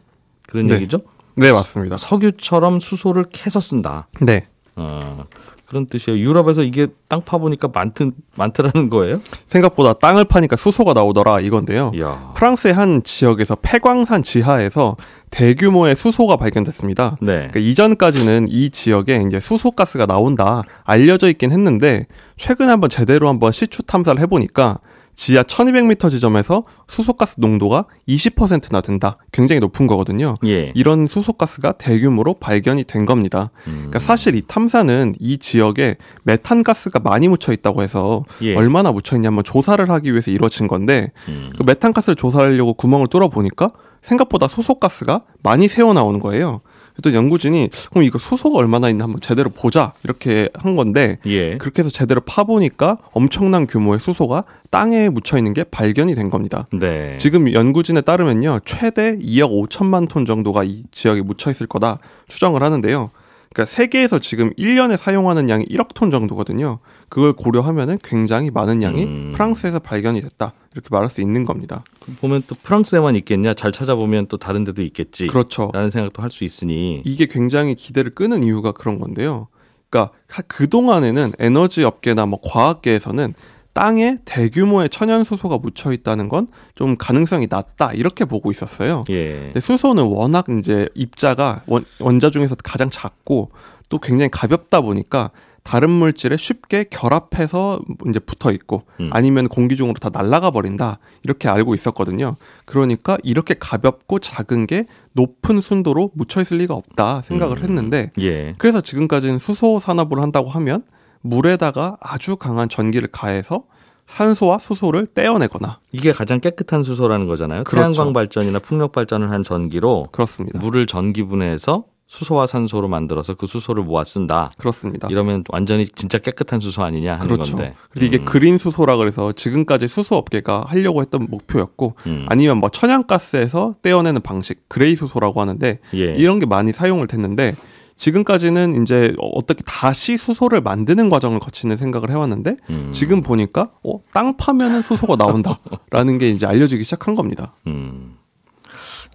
그런 0.47 0.65
네. 0.67 0.75
얘기죠? 0.75 0.99
네, 1.35 1.51
맞습니다. 1.51 1.97
석유처럼 1.97 2.79
수소를 2.79 3.25
캐서 3.31 3.59
쓴다. 3.59 4.07
네. 4.19 4.47
어, 4.75 5.25
그런 5.65 5.87
뜻이에요. 5.87 6.19
유럽에서 6.19 6.63
이게 6.63 6.87
땅 7.07 7.21
파보니까 7.21 7.69
많든 7.73 8.13
많더라는 8.35 8.89
거예요. 8.89 9.21
생각보다 9.47 9.93
땅을 9.93 10.25
파니까 10.25 10.55
수소가 10.55 10.93
나오더라 10.93 11.39
이건데요. 11.39 11.91
이야. 11.95 12.33
프랑스의 12.35 12.73
한 12.73 13.01
지역에서 13.03 13.57
폐광산 13.61 14.23
지하에서 14.23 14.95
대규모의 15.31 15.95
수소가 15.95 16.37
발견됐습니다. 16.37 17.17
네. 17.21 17.49
그러니까 17.49 17.59
이전까지는 17.59 18.47
이 18.49 18.69
지역에 18.69 19.23
이제 19.27 19.39
수소가스가 19.39 20.05
나온다 20.05 20.61
알려져 20.83 21.27
있긴 21.29 21.51
했는데 21.51 22.05
최근에 22.37 22.69
한번 22.69 22.89
제대로 22.89 23.27
한번 23.27 23.51
시추 23.51 23.83
탐사를 23.83 24.19
해보니까 24.21 24.79
지하 25.15 25.43
1200m 25.43 26.09
지점에서 26.09 26.63
수소가스 26.87 27.39
농도가 27.39 27.85
20%나 28.07 28.81
된다. 28.81 29.17
굉장히 29.31 29.59
높은 29.59 29.87
거거든요. 29.87 30.35
예. 30.45 30.71
이런 30.75 31.07
수소가스가 31.07 31.73
대규모로 31.73 32.35
발견이 32.35 32.83
된 32.83 33.05
겁니다. 33.05 33.51
음. 33.67 33.73
그러니까 33.75 33.99
사실 33.99 34.35
이 34.35 34.41
탐사는 34.41 35.13
이 35.19 35.37
지역에 35.37 35.95
메탄가스가 36.23 36.99
많이 36.99 37.27
묻혀 37.27 37.53
있다고 37.53 37.81
해서 37.81 38.23
예. 38.41 38.55
얼마나 38.55 38.91
묻혀 38.91 39.15
있냐 39.15 39.29
한번 39.29 39.43
조사를 39.43 39.89
하기 39.89 40.11
위해서 40.11 40.31
이루어진 40.31 40.67
건데 40.67 41.11
음. 41.27 41.51
그 41.57 41.63
메탄가스를 41.63 42.15
조사하려고 42.15 42.73
구멍을 42.73 43.07
뚫어 43.07 43.29
보니까 43.29 43.71
생각보다 44.01 44.47
수소가스가 44.47 45.23
많이 45.41 45.67
새어 45.67 45.93
나오는 45.93 46.19
거예요. 46.19 46.61
그랬더니 46.95 47.15
연구진이 47.15 47.69
그럼 47.89 48.03
이거 48.03 48.17
수소가 48.17 48.57
얼마나 48.57 48.89
있나 48.89 49.05
한번 49.05 49.21
제대로 49.21 49.49
보자 49.49 49.93
이렇게 50.03 50.49
한 50.53 50.75
건데 50.75 51.19
예. 51.25 51.57
그렇게 51.57 51.81
해서 51.81 51.89
제대로 51.89 52.21
파 52.21 52.43
보니까 52.43 52.97
엄청난 53.11 53.67
규모의 53.67 53.99
수소가 53.99 54.45
땅에 54.71 55.09
묻혀 55.09 55.37
있는 55.37 55.53
게 55.53 55.63
발견이 55.63 56.15
된 56.15 56.29
겁니다. 56.29 56.67
네. 56.73 57.17
지금 57.17 57.51
연구진에 57.51 58.01
따르면요 58.01 58.59
최대 58.65 59.17
2억 59.17 59.69
5천만 59.69 60.09
톤 60.09 60.25
정도가 60.25 60.63
이 60.63 60.83
지역에 60.91 61.21
묻혀 61.21 61.51
있을 61.51 61.67
거다 61.67 61.99
추정을 62.27 62.63
하는데요. 62.63 63.11
그러니까 63.53 63.71
세계에서 63.73 64.19
지금 64.19 64.51
1년에 64.53 64.97
사용하는 64.97 65.49
양이 65.49 65.65
1억 65.65 65.93
톤 65.93 66.11
정도거든요. 66.11 66.79
그걸 67.09 67.33
고려하면은 67.33 67.99
굉장히 68.03 68.51
많은 68.51 68.81
양이 68.81 69.03
음. 69.03 69.31
프랑스에서 69.33 69.79
발견이 69.79 70.21
됐다 70.21 70.53
이렇게 70.73 70.87
말할 70.91 71.09
수 71.09 71.21
있는 71.21 71.45
겁니다. 71.45 71.83
보면 72.19 72.43
또 72.47 72.55
프랑스에만 72.61 73.15
있겠냐? 73.17 73.53
잘 73.53 73.71
찾아보면 73.71 74.27
또 74.27 74.37
다른 74.37 74.63
데도 74.63 74.81
있겠지. 74.81 75.27
그렇죠. 75.27 75.69
라는 75.73 75.89
생각도 75.89 76.21
할 76.21 76.31
수 76.31 76.43
있으니. 76.43 77.01
이게 77.05 77.25
굉장히 77.27 77.75
기대를 77.75 78.13
끄는 78.15 78.43
이유가 78.43 78.71
그런 78.71 78.99
건데요. 78.99 79.47
그러니까 79.89 80.13
그 80.47 80.67
동안에는 80.67 81.33
에너지 81.39 81.83
업계나 81.83 82.25
뭐 82.25 82.39
과학계에서는 82.43 83.33
땅에 83.73 84.17
대규모의 84.25 84.89
천연 84.89 85.23
수소가 85.25 85.57
묻혀 85.57 85.91
있다는 85.91 86.29
건 86.29 86.47
좀 86.75 86.95
가능성이 86.97 87.47
낮다 87.49 87.91
이렇게 87.93 88.25
보고 88.25 88.51
있었어요. 88.51 89.03
예. 89.09 89.33
근데 89.45 89.59
수소는 89.59 90.03
워낙 90.03 90.45
이제 90.59 90.89
입자가 90.95 91.61
원, 91.67 91.85
원자 91.99 92.29
중에서 92.29 92.55
가장 92.63 92.89
작고 92.89 93.51
또 93.89 93.99
굉장히 93.99 94.29
가볍다 94.29 94.81
보니까 94.81 95.31
다른 95.65 95.89
물질에 95.89 96.37
쉽게 96.37 96.85
결합해서 96.91 97.79
이제 98.07 98.19
붙어 98.19 98.51
있고 98.51 98.83
음. 98.99 99.09
아니면 99.11 99.47
공기 99.47 99.75
중으로 99.75 99.95
다 99.95 100.09
날아가 100.13 100.51
버린다 100.51 100.99
이렇게 101.23 101.49
알고 101.49 101.73
있었거든요. 101.73 102.35
그러니까 102.65 103.17
이렇게 103.23 103.55
가볍고 103.59 104.19
작은 104.19 104.67
게 104.67 104.85
높은 105.13 105.61
순도로 105.61 106.11
묻혀 106.13 106.41
있을 106.41 106.57
리가 106.57 106.75
없다 106.75 107.23
생각을 107.23 107.57
음. 107.57 107.63
했는데 107.63 108.11
예. 108.19 108.53
그래서 108.59 108.79
지금까지는 108.79 109.39
수소 109.39 109.79
산업을 109.79 110.19
한다고 110.19 110.49
하면 110.49 110.83
물에다가 111.21 111.97
아주 111.99 112.35
강한 112.35 112.69
전기를 112.69 113.07
가해서 113.11 113.63
산소와 114.05 114.59
수소를 114.59 115.07
떼어내거나 115.07 115.79
이게 115.91 116.11
가장 116.11 116.39
깨끗한 116.39 116.83
수소라는 116.83 117.25
거잖아요. 117.25 117.63
그렇죠. 117.63 117.91
태양광 117.91 118.13
발전이나 118.13 118.59
풍력 118.59 118.91
발전을 118.91 119.31
한 119.31 119.41
전기로 119.41 120.09
그렇습니다. 120.11 120.59
물을 120.59 120.85
전기분해해서 120.85 121.85
수소와 122.07 122.45
산소로 122.45 122.87
만들어서 122.87 123.33
그 123.33 123.47
수소를 123.47 123.83
모아 123.83 124.03
쓴다. 124.03 124.51
그렇습니다. 124.57 125.07
이러면 125.09 125.43
완전히 125.49 125.87
진짜 125.87 126.19
깨끗한 126.19 126.59
수소 126.59 126.83
아니냐 126.83 127.15
하는 127.15 127.27
그렇죠. 127.27 127.55
건데. 127.55 127.73
그래서 127.89 128.05
이게 128.05 128.19
음. 128.19 128.25
그린 128.25 128.57
수소라 128.57 128.95
그래서 128.97 129.31
지금까지 129.31 129.87
수소 129.87 130.15
업계가 130.15 130.65
하려고 130.67 131.01
했던 131.01 131.27
목표였고 131.29 131.95
음. 132.05 132.25
아니면 132.29 132.57
뭐 132.57 132.69
천연가스에서 132.69 133.73
떼어내는 133.81 134.21
방식 134.21 134.69
그레이 134.69 134.95
수소라고 134.95 135.41
하는데 135.41 135.79
예. 135.95 136.15
이런 136.15 136.39
게 136.39 136.45
많이 136.45 136.73
사용을 136.73 137.07
됐는데 137.07 137.55
지금까지는 137.97 138.83
이제 138.83 139.15
어떻게 139.17 139.63
다시 139.65 140.17
수소를 140.17 140.61
만드는 140.61 141.09
과정을 141.09 141.39
거치는 141.39 141.77
생각을 141.77 142.09
해왔는데 142.11 142.57
음. 142.69 142.89
지금 142.93 143.23
보니까 143.23 143.71
어, 143.83 144.01
땅 144.13 144.37
파면은 144.37 144.81
수소가 144.81 145.15
나온다라는 145.15 146.17
게 146.19 146.29
이제 146.29 146.45
알려지기 146.45 146.83
시작한 146.83 147.15
겁니다. 147.15 147.55
음. 147.67 148.17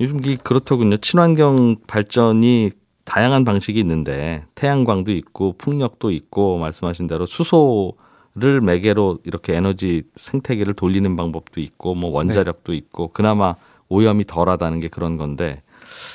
요즘 0.00 0.24
이 0.24 0.36
그렇더군요. 0.36 0.96
친환경 0.96 1.76
발전이 1.86 2.70
다양한 3.10 3.42
방식이 3.42 3.80
있는데 3.80 4.44
태양광도 4.54 5.10
있고 5.10 5.54
풍력도 5.58 6.12
있고 6.12 6.58
말씀하신 6.58 7.08
대로 7.08 7.26
수소를 7.26 8.60
매개로 8.62 9.18
이렇게 9.24 9.56
에너지 9.56 10.04
생태계를 10.14 10.74
돌리는 10.74 11.16
방법도 11.16 11.60
있고 11.60 11.96
뭐 11.96 12.12
원자력도 12.12 12.72
있고 12.72 13.08
그나마 13.08 13.56
오염이 13.88 14.26
덜하다는 14.26 14.78
게 14.78 14.86
그런 14.86 15.16
건데 15.16 15.60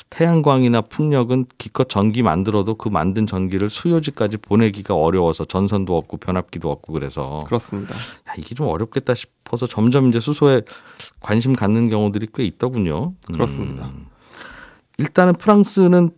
태양광이나 0.09 0.79
풍력은 0.83 1.47
기껏 1.57 1.89
전기 1.89 2.23
만들어도 2.23 2.75
그 2.75 2.87
만든 2.87 3.27
전기를 3.27 3.69
수요지까지 3.69 4.37
보내기가 4.37 4.95
어려워서 4.95 5.43
전선도 5.43 5.97
없고 5.97 6.15
변압기도 6.15 6.71
없고 6.71 6.93
그래서 6.93 7.43
그렇습니다. 7.45 7.93
야, 7.93 8.33
이게 8.37 8.55
좀 8.55 8.69
어렵겠다 8.69 9.15
싶어서 9.15 9.67
점점 9.67 10.07
이제 10.07 10.21
수소에 10.21 10.61
관심 11.19 11.51
갖는 11.51 11.89
경우들이 11.89 12.27
꽤 12.33 12.45
있더군요. 12.45 13.15
음. 13.29 13.33
그렇습니다. 13.33 13.91
일단은 14.97 15.33
프랑스는 15.33 16.11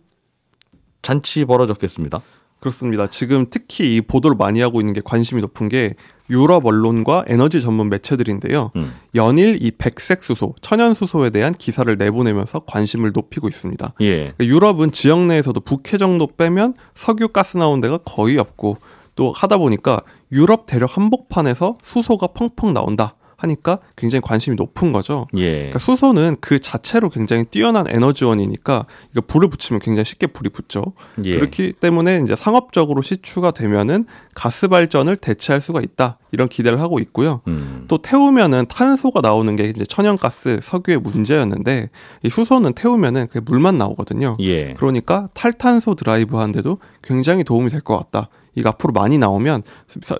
잔치 1.02 1.44
벌어졌겠습니다. 1.44 2.20
그렇습니다. 2.60 3.06
지금 3.06 3.46
특히 3.50 3.96
이 3.96 4.00
보도를 4.00 4.36
많이 4.36 4.60
하고 4.60 4.80
있는 4.80 4.92
게 4.92 5.00
관심이 5.04 5.40
높은 5.40 5.68
게 5.68 5.94
유럽 6.28 6.66
언론과 6.66 7.24
에너지 7.28 7.60
전문 7.60 7.88
매체들인데요. 7.88 8.72
음. 8.76 8.92
연일 9.14 9.58
이 9.62 9.70
백색 9.70 10.22
수소, 10.22 10.54
천연 10.60 10.92
수소에 10.92 11.30
대한 11.30 11.54
기사를 11.54 11.94
내보내면서 11.96 12.60
관심을 12.66 13.12
높이고 13.12 13.48
있습니다. 13.48 13.94
예. 14.00 14.16
그러니까 14.16 14.44
유럽은 14.44 14.92
지역 14.92 15.20
내에서도 15.26 15.58
북해 15.60 15.98
정도 15.98 16.26
빼면 16.26 16.74
석유 16.94 17.28
가스 17.28 17.56
나온 17.56 17.80
데가 17.80 17.98
거의 17.98 18.38
없고 18.38 18.78
또 19.14 19.32
하다 19.32 19.58
보니까 19.58 20.00
유럽 20.32 20.66
대륙 20.66 20.96
한복판에서 20.96 21.78
수소가 21.82 22.28
펑펑 22.28 22.72
나온다 22.72 23.14
하니까 23.38 23.78
굉장히 23.96 24.20
관심이 24.20 24.56
높은 24.56 24.92
거죠. 24.92 25.26
예. 25.36 25.52
그러니까 25.52 25.78
수소는 25.78 26.36
그 26.40 26.58
자체로 26.58 27.08
굉장히 27.08 27.44
뛰어난 27.44 27.86
에너지원이니까 27.88 28.84
이거 29.12 29.20
불을 29.20 29.48
붙이면 29.48 29.80
굉장히 29.80 30.04
쉽게 30.04 30.26
불이 30.26 30.50
붙죠. 30.50 30.92
예. 31.24 31.36
그렇기 31.36 31.74
때문에 31.74 32.20
이제 32.24 32.36
상업적으로 32.36 33.00
시추가 33.00 33.52
되면은 33.52 34.04
가스 34.34 34.68
발전을 34.68 35.16
대체할 35.16 35.60
수가 35.60 35.80
있다 35.80 36.18
이런 36.32 36.48
기대를 36.48 36.80
하고 36.80 36.98
있고요. 37.00 37.40
음. 37.48 37.84
또 37.88 37.98
태우면은 37.98 38.66
탄소가 38.68 39.20
나오는 39.20 39.54
게 39.56 39.64
이제 39.64 39.84
천연가스 39.84 40.60
석유의 40.62 40.98
문제였는데 41.00 41.90
이 42.24 42.28
수소는 42.30 42.74
태우면은 42.74 43.26
그게 43.28 43.40
물만 43.40 43.78
나오거든요. 43.78 44.36
예. 44.40 44.74
그러니까 44.74 45.28
탈탄소 45.34 45.94
드라이브 45.94 46.36
하는데도 46.36 46.78
굉장히 47.02 47.44
도움이 47.44 47.70
될 47.70 47.80
것 47.80 47.96
같다. 47.96 48.28
이거 48.54 48.70
앞으로 48.70 48.92
많이 48.92 49.18
나오면 49.18 49.62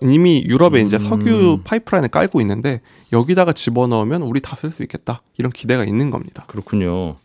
이미 0.03 0.45
유럽에 0.47 0.81
이제 0.81 0.97
음. 0.97 1.01
석유 1.01 1.59
파이프라인을 1.65 2.09
깔고 2.09 2.41
있는데 2.41 2.81
여기다가 3.13 3.53
집어넣으면 3.53 4.23
우리 4.23 4.41
다 4.41 4.55
쓸 4.55 4.71
수 4.71 4.83
있겠다. 4.83 5.19
이런 5.39 5.51
기대가 5.51 5.85
있는 5.85 6.11
겁니다. 6.11 6.45
그렇군요. 6.47 7.17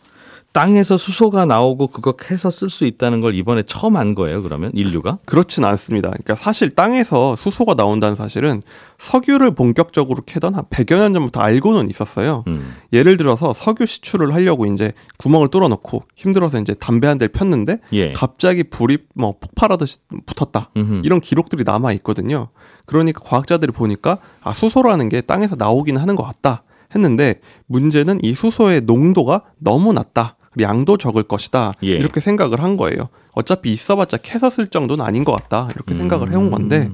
땅에서 0.54 0.98
수소가 0.98 1.48
나오고 1.48 1.88
그거 1.88 2.12
캐서 2.12 2.52
쓸 2.52 2.70
수 2.70 2.86
있다는 2.86 3.22
걸 3.22 3.34
이번에 3.34 3.64
처음 3.64 3.98
한 3.98 4.14
거예요, 4.14 4.44
그러면 4.44 4.70
인류가? 4.76 5.18
그렇진 5.26 5.66
않습니다. 5.66 6.10
그러니까 6.10 6.36
사실 6.36 6.70
땅에서 6.70 7.36
수소가 7.36 7.74
나온다는 7.74 8.16
사실은 8.16 8.62
석유를 9.00 9.56
본격적으로 9.56 10.22
캐던 10.26 10.54
한 10.54 10.64
100여 10.66 10.98
년 11.00 11.14
전부터 11.14 11.42
알고는 11.42 11.90
있었어요. 11.90 12.44
음. 12.48 12.76
예를 12.94 13.18
들어서 13.18 13.54
석유 13.54 13.88
시추를 13.88 14.34
하려고 14.36 14.68
이제 14.68 14.94
구멍을 15.18 15.48
뚫어 15.48 15.68
놓고 15.68 16.04
힘들어서 16.16 16.60
이제 16.60 16.76
담배 16.76 17.08
한 17.08 17.18
대를 17.18 17.32
폈는데 17.32 17.80
예. 17.94 18.12
갑자기 18.14 18.64
불이 18.64 19.00
뭐 19.16 19.34
폭발하듯이 19.40 19.98
붙었다. 20.28 20.70
음흠. 20.78 21.02
이런 21.04 21.20
기록들이 21.20 21.64
남아 21.64 21.94
있거든요. 21.94 22.50
그러니까 22.86 23.22
과학자들이 23.22 23.72
보니까 23.72 24.20
아 24.42 24.54
수소라는 24.54 25.10
게 25.10 25.22
땅에서 25.22 25.56
나오긴 25.58 25.98
하는 25.98 26.16
것 26.16 26.24
같다 26.24 26.62
했는데 26.94 27.40
문제는 27.66 28.20
이 28.22 28.36
수소의 28.36 28.82
농도가 28.82 29.42
너무 29.58 29.94
낮다. 29.94 30.36
양도 30.62 30.98
적을 30.98 31.24
것이다. 31.24 31.74
예. 31.84 31.88
이렇게 31.88 32.20
생각을 32.20 32.62
한 32.62 32.78
거예요. 32.78 33.10
어차피 33.32 33.74
있어봤자 33.74 34.18
캐서 34.18 34.50
쓸 34.50 34.68
정도는 34.68 35.04
아닌 35.04 35.24
것 35.24 35.32
같다. 35.34 35.70
이렇게 35.74 35.96
생각을 35.96 36.32
해온 36.32 36.52
건데 36.52 36.90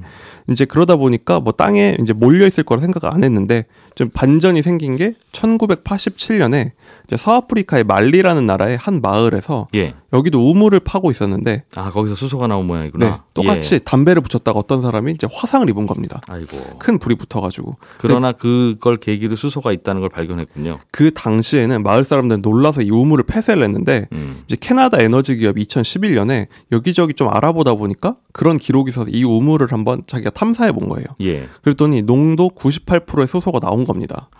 이제 0.50 0.64
그러다 0.64 0.96
보니까 0.96 1.40
뭐 1.40 1.52
땅에 1.52 1.96
이제 2.00 2.12
몰려 2.12 2.46
있을 2.46 2.64
거라 2.64 2.80
생각을 2.80 3.14
안 3.14 3.22
했는데 3.22 3.64
좀 3.94 4.08
반전이 4.10 4.62
생긴 4.62 4.96
게 4.96 5.14
1987년에 5.32 6.72
이제 7.06 7.16
서아프리카의 7.16 7.84
말리라는 7.84 8.46
나라의 8.46 8.76
한 8.76 9.00
마을에서 9.00 9.68
예. 9.74 9.94
여기도 10.12 10.48
우물을 10.50 10.80
파고 10.80 11.10
있었는데 11.10 11.64
아 11.74 11.92
거기서 11.92 12.16
수소가 12.16 12.46
나온 12.46 12.66
모양이구나. 12.66 13.06
네, 13.06 13.16
똑같이 13.34 13.76
예. 13.76 13.78
담배를 13.78 14.22
붙였다가 14.22 14.58
어떤 14.58 14.82
사람이 14.82 15.12
이제 15.12 15.28
화상을 15.32 15.68
입은 15.68 15.86
겁니다. 15.86 16.20
아이고. 16.28 16.56
큰 16.78 16.98
불이 16.98 17.14
붙어가지고 17.16 17.76
그러나 17.98 18.32
그걸 18.32 18.96
계기로 18.96 19.36
수소가 19.36 19.72
있다는 19.72 20.00
걸 20.00 20.10
발견했군요. 20.10 20.78
그 20.90 21.12
당시에는 21.12 21.82
마을 21.82 22.04
사람들은 22.04 22.40
놀라서 22.42 22.82
이 22.82 22.90
우물을 22.90 23.24
폐쇄를 23.24 23.62
했는데 23.62 24.08
음. 24.12 24.42
이제 24.46 24.56
캐나다 24.58 25.00
에너지 25.00 25.36
기업이 25.36 25.64
2011년에 25.64 26.46
여기저기 26.72 27.14
좀 27.14 27.28
알아보다 27.28 27.74
보니까 27.74 28.14
그런 28.32 28.58
기록이 28.58 28.90
있어서 28.90 29.10
이 29.10 29.24
우물을 29.24 29.70
한번 29.72 30.02
자기가 30.06 30.30
탐사해 30.40 30.72
본 30.72 30.88
거예요. 30.88 31.06
예. 31.20 31.46
그랬더니 31.62 32.02
농도 32.02 32.48
98%의 32.48 33.26
수소가 33.26 33.60
나온 33.60 33.84
겁니다. 33.84 34.30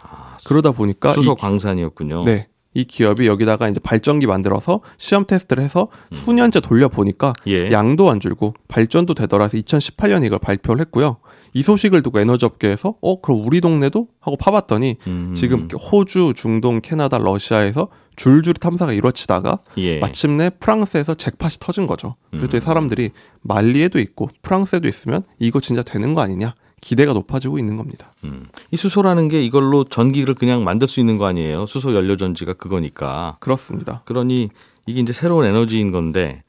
그러다 0.47 0.73
보니까 0.73 1.12
수소 1.12 1.33
이, 1.33 1.35
광산이었군요. 1.38 2.25
네. 2.25 2.49
이 2.73 2.85
기업이 2.85 3.26
여기다가 3.26 3.69
이제 3.69 3.80
발전기 3.80 4.26
만들어서 4.26 4.80
시험 4.97 5.26
테스트를 5.26 5.62
해서 5.62 5.88
수년째 6.12 6.61
돌려 6.61 6.88
보니까 6.88 7.33
예. 7.49 7.71
양도 7.71 8.11
안 8.11 8.21
줄고 8.21 8.54
발전도 8.69 9.14
되더라 9.14 9.45
해서 9.45 9.59
2018년에 9.59 10.26
이걸 10.26 10.38
발표를 10.38 10.80
했고요. 10.83 11.16
이 11.52 11.62
소식을 11.62 12.02
두고 12.02 12.21
에너지 12.21 12.47
업계에서 12.47 12.95
어 13.02 13.21
그럼 13.21 13.45
우리 13.45 13.61
동네도 13.61 14.07
하고 14.21 14.37
파봤더니 14.37 14.97
음. 15.07 15.35
지금 15.37 15.69
호주, 15.69 16.33
중동, 16.37 16.80
캐나다, 16.80 17.19
러시아에서 17.19 17.88
줄줄이 18.17 18.55
탐사가 18.55 18.93
이루어지다가 18.93 19.61
예. 19.79 19.99
마침내 19.99 20.50
프랑스에서 20.50 21.14
잭팟이 21.14 21.55
터진 21.61 21.87
거죠. 21.87 22.17
그랬더니 22.31 22.59
음. 22.59 22.61
사람들이 22.61 23.11
말리에도 23.43 23.99
있고 23.99 24.29
프랑스에도 24.43 24.88
있으면 24.88 25.23
이거 25.38 25.61
진짜 25.61 25.83
되는 25.83 26.14
거 26.14 26.21
아니냐 26.21 26.55
기대가 26.81 27.12
높아지고 27.12 27.59
있는 27.59 27.76
겁니다. 27.76 28.14
음. 28.25 28.47
이 28.71 28.76
수소라는 28.76 29.29
게 29.29 29.43
이걸로 29.43 29.85
전기를 29.85 30.35
그냥 30.35 30.64
만들 30.64 30.88
수 30.88 31.00
있는 31.00 31.19
거 31.19 31.26
아니에요? 31.26 31.67
수소 31.67 31.95
연료 31.95 32.17
전지가 32.17 32.55
그거니까. 32.55 33.37
그렇습니다. 33.40 34.02
그러니 34.05 34.50
이게 34.87 35.00
이제 35.00 35.12
새로운 35.12 35.45
에너지인 35.45 35.90
건데 35.90 36.43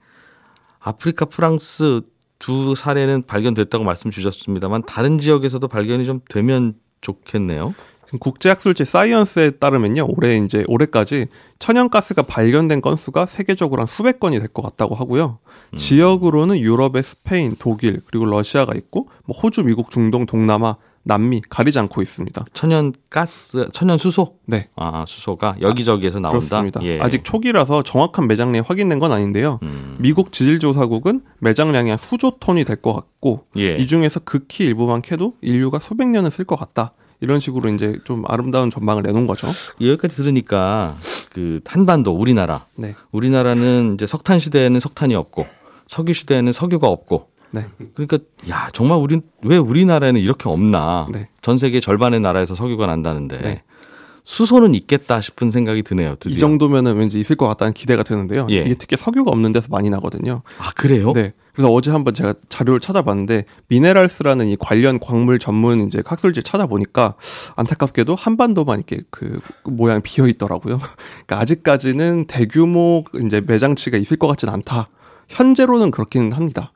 아프리카, 0.80 1.26
프랑스 1.26 2.02
두 2.40 2.74
사례는 2.76 3.24
발견됐다고 3.28 3.84
말씀 3.84 4.10
주셨습니다만 4.10 4.84
다른 4.88 5.20
지역에서도 5.20 5.68
발견이 5.68 6.06
좀 6.06 6.22
되면 6.28 6.74
좋겠네요. 7.02 7.76
국제학술지 8.20 8.86
사이언스에 8.86 9.52
따르면요, 9.52 10.08
올해 10.10 10.38
이제 10.38 10.64
올해까지 10.68 11.28
천연가스가 11.60 12.24
발견된 12.24 12.82
건수가 12.82 13.26
세계적으로 13.26 13.82
한 13.82 13.88
수백 13.88 14.20
건이 14.20 14.40
될 14.40 14.48
것 14.50 14.62
같다고 14.62 14.96
하고요. 14.96 15.40
지역으로는 15.78 16.60
유럽의 16.60 17.04
스페인, 17.04 17.56
독일 17.58 18.02
그리고 18.06 18.26
러시아가 18.26 18.74
있고, 18.76 19.08
뭐 19.26 19.36
호주, 19.38 19.64
미국, 19.64 19.92
중동, 19.92 20.26
동남아, 20.26 20.76
남미 21.04 21.42
가리지 21.50 21.80
않고 21.80 22.04
있습니다. 22.04 22.46
천연 22.54 22.94
가스, 23.10 23.68
천연 23.74 23.98
수소. 23.98 24.36
네. 24.46 24.68
아 24.76 25.04
수소가 25.08 25.56
여기저기에서 25.60 26.20
나온다. 26.20 26.38
그렇습니다. 26.38 26.80
예. 26.84 27.00
아직 27.00 27.24
초기라서 27.24 27.82
정확한 27.82 28.28
매장량이 28.28 28.60
확인된 28.68 29.00
건 29.00 29.12
아닌데요. 29.12 29.58
음. 29.64 29.96
미국 29.98 30.32
지질조사국은 30.32 31.22
매장량이 31.40 31.90
한 31.90 31.98
수조 31.98 32.38
톤이 32.40 32.66
될 32.66 32.76
것 32.82 32.94
같고 32.94 33.46
예. 33.58 33.78
이 33.78 33.88
중에서 33.88 34.20
극히 34.20 34.66
일부만 34.66 35.02
캐도 35.02 35.34
인류가 35.42 35.80
수백 35.80 36.08
년은 36.10 36.30
쓸 36.30 36.46
것 36.46 36.56
같다. 36.60 36.94
이런 37.22 37.40
식으로 37.40 37.70
이제 37.70 38.00
좀 38.04 38.24
아름다운 38.28 38.70
전망을 38.70 39.04
내놓은 39.04 39.28
거죠. 39.28 39.48
여기까지 39.80 40.16
들으니까 40.16 40.96
그 41.32 41.62
한반도 41.66 42.12
우리나라 42.12 42.66
네. 42.76 42.96
우리나라는 43.12 43.94
이제 43.94 44.06
석탄 44.08 44.40
시대에는 44.40 44.80
석탄이 44.80 45.16
없고 45.16 45.46
석유 45.88 46.14
시대에는 46.14 46.52
석유가 46.52 46.88
없고 46.88 47.30
네. 47.52 47.66
그러니까 47.94 48.18
야 48.50 48.70
정말 48.74 48.98
우리 48.98 49.22
왜 49.44 49.58
우리나라에는 49.58 50.20
이렇게 50.20 50.50
없나 50.50 51.08
네. 51.12 51.30
전 51.42 51.58
세계 51.58 51.80
절반의 51.80 52.20
나라에서 52.22 52.56
석유가 52.56 52.88
난다는데 52.88 53.38
네. 53.38 53.64
수소는 54.24 54.76
있겠다 54.76 55.22
싶은 55.22 55.52
생각이 55.52 55.84
드네요. 55.84 56.16
드디어. 56.20 56.36
이 56.36 56.40
정도면은 56.40 56.96
왠지 56.96 57.20
있을 57.20 57.36
것 57.36 57.48
같다는 57.48 57.74
기대가 57.74 58.04
드는데요. 58.04 58.48
예. 58.50 58.62
이게 58.62 58.76
특히 58.76 58.96
석유가 58.98 59.32
없는 59.32 59.52
데서 59.52 59.68
많이 59.70 59.90
나거든요. 59.90 60.42
아 60.60 60.72
그래요? 60.76 61.12
네. 61.14 61.34
그래서 61.54 61.72
어제 61.72 61.92
한번 61.92 62.14
제가 62.14 62.34
자료를 62.50 62.80
찾아봤는데 62.80 63.46
미네랄스라는 63.68 64.48
이 64.48 64.58
관련 64.60 65.00
광물 65.00 65.38
전문 65.38 65.82
이제 65.82 66.02
학술지 66.06 66.44
찾아보니까 66.44 67.16
안타깝게도 67.56 68.16
한반도만 68.16 68.80
이렇게 68.80 69.04
그 69.10 69.38
모양 69.66 70.02
비어 70.02 70.28
있더라고요. 70.28 70.80
그러니까 71.26 71.40
아직까지는 71.40 72.28
대규모 72.28 73.04
이제 73.26 73.42
매장치가 73.42 73.98
있을 73.98 74.18
것 74.18 74.28
같진 74.28 74.50
않다. 74.50 74.88
현재로는 75.28 75.92
그렇기는 75.92 76.32
합니다. 76.32 76.72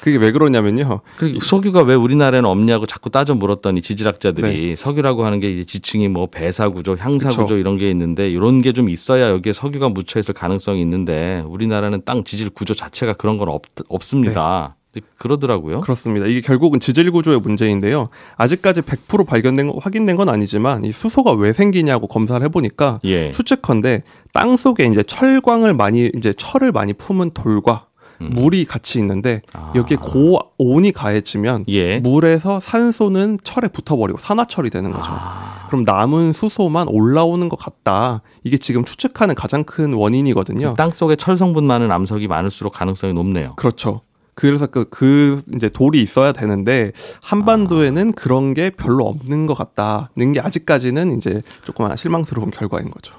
그게 0.00 0.18
왜 0.18 0.30
그러냐면요. 0.30 1.00
그 1.16 1.38
석유가 1.42 1.82
왜 1.82 1.96
우리나라에는 1.96 2.48
없냐고 2.48 2.86
자꾸 2.86 3.10
따져 3.10 3.34
물었더니 3.34 3.82
지질학자들이 3.82 4.68
네. 4.68 4.76
석유라고 4.76 5.24
하는 5.24 5.40
게 5.40 5.50
이제 5.50 5.64
지층이 5.64 6.06
뭐 6.08 6.26
배사 6.26 6.68
구조, 6.68 6.96
향사 6.96 7.30
그쵸. 7.30 7.42
구조 7.42 7.56
이런 7.56 7.76
게 7.78 7.90
있는데 7.90 8.30
이런 8.30 8.62
게 8.62 8.76
좀 8.76 8.90
있어야 8.90 9.30
여기에 9.30 9.54
석유가 9.54 9.88
묻혀 9.88 10.20
있을 10.20 10.34
가능성이 10.34 10.82
있는데 10.82 11.42
우리나라는 11.48 12.02
땅 12.04 12.24
지질 12.24 12.50
구조 12.50 12.74
자체가 12.74 13.14
그런 13.14 13.38
건 13.38 13.48
없, 13.48 13.62
없습니다. 13.88 14.76
네. 14.92 15.00
그러더라고요. 15.18 15.80
그렇습니다. 15.80 16.26
이게 16.26 16.40
결국은 16.40 16.78
지질 16.80 17.10
구조의 17.10 17.40
문제인데요. 17.40 18.08
아직까지 18.36 18.82
100% 18.82 19.26
발견된 19.26 19.66
거, 19.68 19.78
확인된 19.78 20.16
건 20.16 20.28
아니지만 20.28 20.84
이 20.84 20.92
수소가 20.92 21.32
왜 21.32 21.52
생기냐고 21.52 22.06
검사를 22.06 22.42
해보니까 22.44 23.00
예. 23.04 23.30
추측컨대 23.30 24.02
땅 24.32 24.56
속에 24.56 24.84
이제 24.86 25.02
철광을 25.02 25.74
많이 25.74 26.10
이제 26.16 26.32
철을 26.36 26.72
많이 26.72 26.92
품은 26.92 27.30
돌과 27.32 27.86
물이 28.18 28.64
같이 28.64 28.98
있는데 28.98 29.42
음. 29.54 29.60
아. 29.60 29.72
여기에 29.74 29.98
고온이 29.98 30.92
가해지면 30.92 31.64
예. 31.68 31.98
물에서 31.98 32.60
산소는 32.60 33.38
철에 33.42 33.68
붙어버리고 33.68 34.18
산화철이 34.18 34.70
되는 34.70 34.92
거죠. 34.92 35.12
아. 35.12 35.66
그럼 35.68 35.84
남은 35.84 36.32
수소만 36.32 36.86
올라오는 36.88 37.48
것 37.48 37.58
같다. 37.58 38.22
이게 38.44 38.56
지금 38.56 38.84
추측하는 38.84 39.34
가장 39.34 39.64
큰 39.64 39.92
원인이거든요. 39.92 40.74
땅 40.74 40.90
속에 40.90 41.16
철 41.16 41.36
성분 41.36 41.64
많은 41.64 41.90
암석이 41.90 42.28
많을수록 42.28 42.72
가능성이 42.72 43.12
높네요. 43.12 43.54
그렇죠. 43.56 44.02
그래서 44.34 44.66
그, 44.66 44.84
그 44.90 45.40
이제 45.54 45.68
돌이 45.70 46.02
있어야 46.02 46.32
되는데 46.32 46.92
한반도에는 47.24 48.12
그런 48.12 48.52
게 48.52 48.70
별로 48.70 49.06
없는 49.06 49.46
것 49.46 49.54
같다는 49.54 50.32
게 50.32 50.40
아직까지는 50.40 51.16
이제 51.16 51.40
조금 51.64 51.94
실망스러운 51.96 52.50
결과인 52.50 52.90
거죠. 52.90 53.14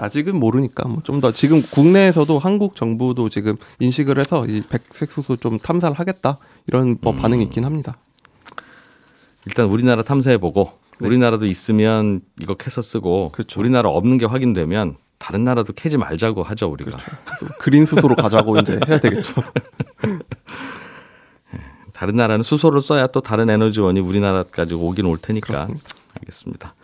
아직은 0.00 0.38
모르니까 0.38 0.88
뭐 0.88 1.00
좀 1.04 1.20
더 1.20 1.32
지금 1.32 1.62
국내에서도 1.62 2.38
한국 2.38 2.76
정부도 2.76 3.28
지금 3.28 3.56
인식을 3.80 4.18
해서 4.18 4.46
이 4.46 4.62
백색 4.62 5.10
수소 5.10 5.36
좀 5.36 5.58
탐사를 5.58 5.98
하겠다 5.98 6.38
이런 6.66 6.96
뭐 7.00 7.14
반응이 7.14 7.42
있긴 7.44 7.64
합니다. 7.64 7.96
일단 9.46 9.66
우리나라 9.66 10.02
탐사해 10.02 10.38
보고 10.38 10.72
네. 11.00 11.06
우리나라도 11.08 11.46
있으면 11.46 12.20
이거 12.40 12.54
캐서 12.54 12.82
쓰고 12.82 13.30
그렇죠. 13.32 13.60
우리나라 13.60 13.88
없는 13.90 14.18
게 14.18 14.26
확인되면 14.26 14.96
다른 15.18 15.44
나라도 15.44 15.72
캐지 15.72 15.96
말자고 15.96 16.42
하죠 16.42 16.68
우리가. 16.70 16.90
그렇죠. 16.90 17.10
그린 17.58 17.86
수소로 17.86 18.14
가자고 18.14 18.56
이제 18.58 18.78
해야 18.88 19.00
되겠죠. 19.00 19.34
다른 21.92 22.14
나라는 22.16 22.42
수소를 22.44 22.80
써야 22.80 23.06
또 23.08 23.20
다른 23.20 23.50
에너지원이 23.50 23.98
우리나라까지 24.00 24.74
오긴 24.74 25.06
올 25.06 25.18
테니까. 25.18 25.46
그렇습니다. 25.46 25.84
알겠습니다. 26.20 26.74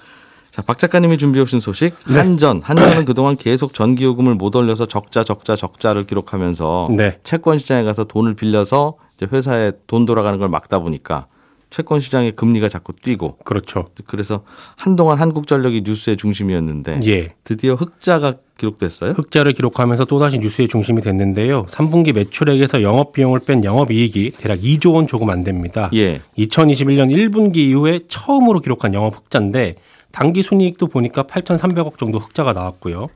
자, 0.55 0.63
박 0.63 0.79
작가님이 0.79 1.19
준비해 1.19 1.43
오신 1.43 1.59
소식. 1.59 1.97
한전. 2.05 2.61
한전은 2.63 3.07
그동안 3.07 3.35
계속 3.35 3.75
전기요금을 3.75 4.37
못 4.37 4.55
올려서 4.55 4.87
적자, 4.87 5.25
적자, 5.25 5.57
적자를 5.57 6.07
기록하면서 6.07 6.91
네. 6.97 7.19
채권 7.25 7.59
시장에 7.59 7.83
가서 7.83 8.05
돈을 8.05 8.35
빌려서 8.35 8.95
이제 9.17 9.27
회사에 9.33 9.73
돈 9.89 10.05
돌아가는 10.05 10.39
걸 10.39 10.49
막다 10.49 10.79
보니까 10.79 11.27
채권 11.71 11.99
시장의 11.99 12.37
금리가 12.37 12.69
자꾸 12.69 12.93
뛰고 12.93 13.39
그렇죠. 13.39 13.89
그래서 14.07 14.45
한동안 14.77 15.19
한국전력이 15.19 15.83
뉴스의 15.85 16.17
중심이었는데 16.17 17.01
예. 17.05 17.35
드디어 17.43 17.75
흑자가 17.75 18.35
기록됐어요. 18.57 19.11
흑자를 19.11 19.55
기록하면서 19.55 20.05
또다시 20.05 20.39
뉴스의 20.39 20.69
중심이 20.69 21.03
됐는데요. 21.03 21.63
3분기 21.63 22.15
매출액에서 22.15 22.83
영업 22.83 23.11
비용을 23.11 23.41
뺀 23.45 23.65
영업 23.65 23.91
이익이 23.91 24.31
대략 24.39 24.61
2조 24.61 24.95
원 24.95 25.09
조금 25.09 25.31
안 25.31 25.43
됩니다. 25.43 25.91
예. 25.95 26.21
2021년 26.39 27.11
1분기 27.13 27.57
이후에 27.57 28.03
처음으로 28.07 28.61
기록한 28.61 28.95
영업 28.95 29.17
흑자인데 29.17 29.75
당기 30.15 30.43
순이익도 30.43 30.87
보니까 30.87 31.25
8,300억 31.25 31.99
정도 31.99 32.19
흑자가 32.19 32.53
나왔고요. 32.53 33.09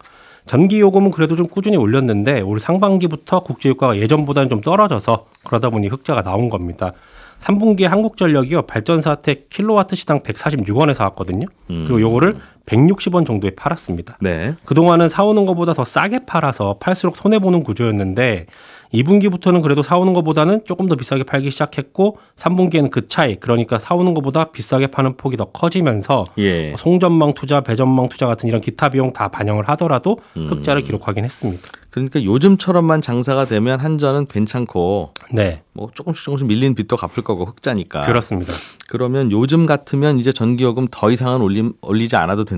전기 0.47 0.81
요금은 0.81 1.11
그래도 1.11 1.37
좀 1.37 1.47
꾸준히 1.47 1.77
올렸는데 1.77 2.41
올 2.41 2.59
상반기부터 2.59 3.41
국제 3.41 3.69
유가가 3.69 3.97
예전보다는 3.97 4.49
좀 4.49 4.61
떨어져서 4.61 5.27
그러다 5.45 5.71
보니 5.71 5.89
흑자가 5.89 6.23
나온 6.23 6.49
겁니다. 6.49 6.93
3분기에 7.39 7.85
한국전력이요 7.85 8.63
발전사 8.63 9.15
택 9.17 9.49
킬로와트 9.49 9.95
시당 9.95 10.23
146원에 10.23 10.95
사왔거든요. 10.95 11.47
그리고 11.69 12.01
요거를 12.01 12.37
160원 12.69 13.27
정도에 13.27 13.51
팔았습니다. 13.51 14.19
네. 14.21 14.55
그동안은 14.65 15.09
사오는 15.09 15.47
것보다 15.47 15.75
더 15.75 15.85
싸게 15.85 16.21
팔아서 16.27 16.77
팔수록 16.79 17.17
손해 17.17 17.39
보는 17.39 17.63
구조였는데 17.63 18.47
2분기부터는 18.95 19.63
그래도 19.63 19.83
사오는 19.83 20.13
것보다는 20.13 20.65
조금 20.65 20.89
더 20.89 20.97
비싸게 20.97 21.25
팔기 21.25 21.51
시작했고 21.51 22.19
3분기에는 22.37 22.91
그 22.91 23.09
차이 23.09 23.37
그러니까 23.37 23.79
사오는 23.79 24.15
것보다 24.15 24.51
비싸게 24.51 24.89
파는 24.89 25.17
폭이 25.17 25.37
더 25.37 25.47
커지면서 25.47 26.27
예. 26.39 26.75
송전망 26.79 27.35
투자, 27.35 27.61
배전망 27.61 28.09
투자 28.09 28.27
같은 28.27 28.49
이런 28.49 28.61
기타 28.61 28.89
비용 28.89 29.13
다 29.13 29.29
반영을 29.29 29.69
하더라도 29.71 30.19
음. 30.37 30.49
흑자를 30.49 30.83
기록하긴 30.83 31.25
했습니다. 31.25 31.69
그러니까 31.91 32.23
요즘처럼만 32.23 33.01
장사가 33.01 33.47
되면 33.47 33.81
한전은 33.81 34.27
괜찮고 34.27 35.13
네, 35.33 35.63
뭐 35.73 35.91
조금씩 35.95 36.25
조금씩 36.25 36.47
밀린 36.47 36.75
빚도 36.75 36.97
갚을 36.97 37.25
거고 37.25 37.45
흑자니까. 37.47 38.03
그렇습니다. 38.03 38.53
그러면 38.89 39.33
요즘 39.33 39.67
같으면 39.67 40.19
이제 40.19 40.33
전기요금 40.33 40.89
더 40.91 41.11
이상은 41.11 41.41
올림, 41.41 41.73
올리지 41.81 42.17
않아도 42.17 42.45
된다. 42.45 42.58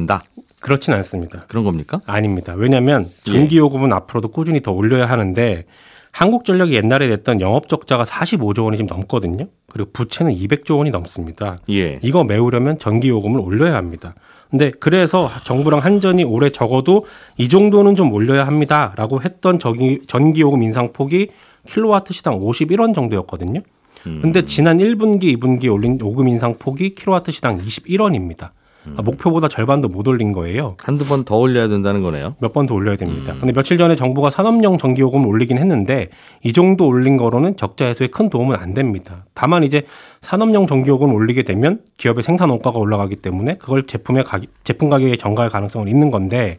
그렇진 0.61 0.95
않습니다. 0.95 1.45
그런 1.49 1.65
겁니까? 1.65 2.01
아닙니다. 2.07 2.55
왜냐하면 2.57 3.07
예. 3.29 3.33
전기 3.33 3.59
요금은 3.59 3.93
앞으로도 3.93 4.29
꾸준히 4.29 4.61
더 4.61 4.73
올려야 4.73 5.07
하는데 5.07 5.65
한국전력이 6.13 6.75
옛날에 6.75 7.07
냈던 7.07 7.41
영업적자가 7.41 8.03
45조 8.03 8.65
원이 8.65 8.77
지금 8.77 8.89
넘거든요. 8.89 9.47
그리고 9.71 9.91
부채는 9.93 10.35
200조 10.35 10.79
원이 10.79 10.91
넘습니다. 10.91 11.59
예. 11.71 11.99
이거 12.03 12.25
메우려면 12.25 12.79
전기요금을 12.79 13.41
올려야 13.41 13.75
합니다. 13.75 14.15
근데 14.51 14.73
그래서 14.81 15.31
정부랑 15.45 15.81
한전이 15.81 16.25
올해 16.25 16.51
적어도 16.51 17.07
이 17.39 17.49
정도는 17.49 17.95
좀 17.95 18.13
올려야 18.13 18.47
합니다라고 18.47 19.23
했던 19.23 19.61
전기, 19.61 20.01
전기요금 20.09 20.63
인상폭이 20.63 21.31
킬로와트 21.69 22.13
시당 22.13 22.41
51원 22.41 22.95
정도였거든요. 22.95 23.61
근데 24.03 24.45
지난 24.47 24.79
1분기, 24.79 25.39
2분기 25.39 25.73
올린 25.73 25.99
요금 26.01 26.27
인상폭이 26.27 26.95
킬로와트 26.95 27.31
시당 27.33 27.59
21원입니다. 27.59 28.51
목표보다 28.85 29.49
절반도 29.49 29.89
못 29.89 30.09
올린 30.09 30.33
거예요. 30.33 30.77
한두 30.83 31.05
번 31.05 31.25
더 31.25 31.37
올려야 31.37 31.69
된다는 31.69 32.01
거네요. 32.03 32.35
몇 32.41 32.53
번 32.53 32.67
더 32.67 32.75
올려야 32.75 32.97
됩니다. 32.97 33.35
근데 33.39 33.53
며칠 33.53 33.77
전에 33.79 33.95
정부가 33.95 34.31
산업용 34.31 34.79
전기요금을 34.79 35.27
올리긴 35.29 35.59
했는데 35.59 36.09
이 36.43 36.53
정도 36.53 36.87
올린 36.87 37.17
거로는 37.17 37.57
적자 37.57 37.87
해소에 37.87 38.07
큰 38.09 38.31
도움은 38.31 38.57
안 38.57 38.73
됩니다. 38.75 39.27
다만 39.35 39.63
이제 39.65 39.83
산업용 40.23 40.67
전기요금을 40.67 41.15
올리게 41.15 41.43
되면 41.43 41.81
기업의 41.99 42.23
생산 42.23 42.49
원가가 42.51 42.79
올라가기 42.79 43.17
때문에 43.17 43.57
그걸 43.59 43.87
제품의 43.87 44.25
가격, 44.25 44.49
제품 44.65 44.89
가격에 44.89 45.17
전가할 45.17 45.51
가능성은 45.51 45.89
있는 45.89 46.11
건데 46.11 46.57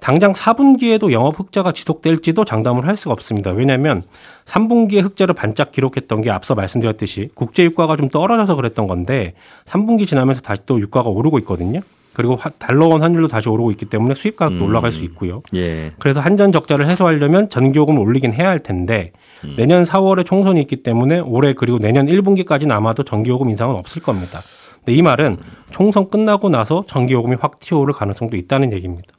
당장 0.00 0.32
4분기에도 0.32 1.10
영업 1.12 1.38
흑자가 1.40 1.72
지속될지도 1.72 2.44
장담을 2.44 2.86
할 2.86 2.94
수가 2.96 3.12
없습니다. 3.12 3.50
왜냐하면 3.50 4.02
3분기에 4.44 5.02
흑자를 5.02 5.34
반짝 5.34 5.72
기록했던 5.72 6.20
게 6.20 6.30
앞서 6.30 6.54
말씀드렸듯이 6.54 7.30
국제 7.34 7.64
유가가 7.64 7.96
좀 7.96 8.08
떨어져서 8.08 8.54
그랬던 8.54 8.86
건데 8.86 9.34
3분기 9.64 10.06
지나면서 10.06 10.40
다시 10.40 10.62
또 10.66 10.78
유가가 10.80 11.10
오르고 11.10 11.38
있거든요. 11.40 11.80
그리고 12.14 12.36
화- 12.36 12.50
달러원 12.50 13.02
환율도 13.02 13.28
다시 13.28 13.48
오르고 13.48 13.70
있기 13.72 13.86
때문에 13.86 14.14
수입 14.14 14.36
가격도 14.36 14.64
올라갈 14.64 14.92
수 14.92 15.04
있고요. 15.04 15.42
예. 15.54 15.92
그래서 15.98 16.20
한전 16.20 16.52
적자를 16.52 16.88
해소하려면 16.88 17.48
전기요금을 17.48 18.00
올리긴 18.00 18.32
해야 18.32 18.48
할 18.48 18.58
텐데 18.60 19.12
내년 19.56 19.82
4월에 19.84 20.24
총선이 20.26 20.60
있기 20.62 20.76
때문에 20.82 21.20
올해 21.20 21.52
그리고 21.52 21.78
내년 21.78 22.06
1분기까지는 22.06 22.72
아마도 22.72 23.02
전기요금 23.04 23.50
인상은 23.50 23.76
없을 23.76 24.02
겁니다. 24.02 24.40
근데 24.78 24.94
이 24.94 25.02
말은 25.02 25.36
총선 25.70 26.08
끝나고 26.08 26.48
나서 26.48 26.82
전기요금이 26.88 27.36
확 27.40 27.60
튀어오를 27.60 27.94
가능성도 27.94 28.36
있다는 28.36 28.72
얘기입니다. 28.72 29.12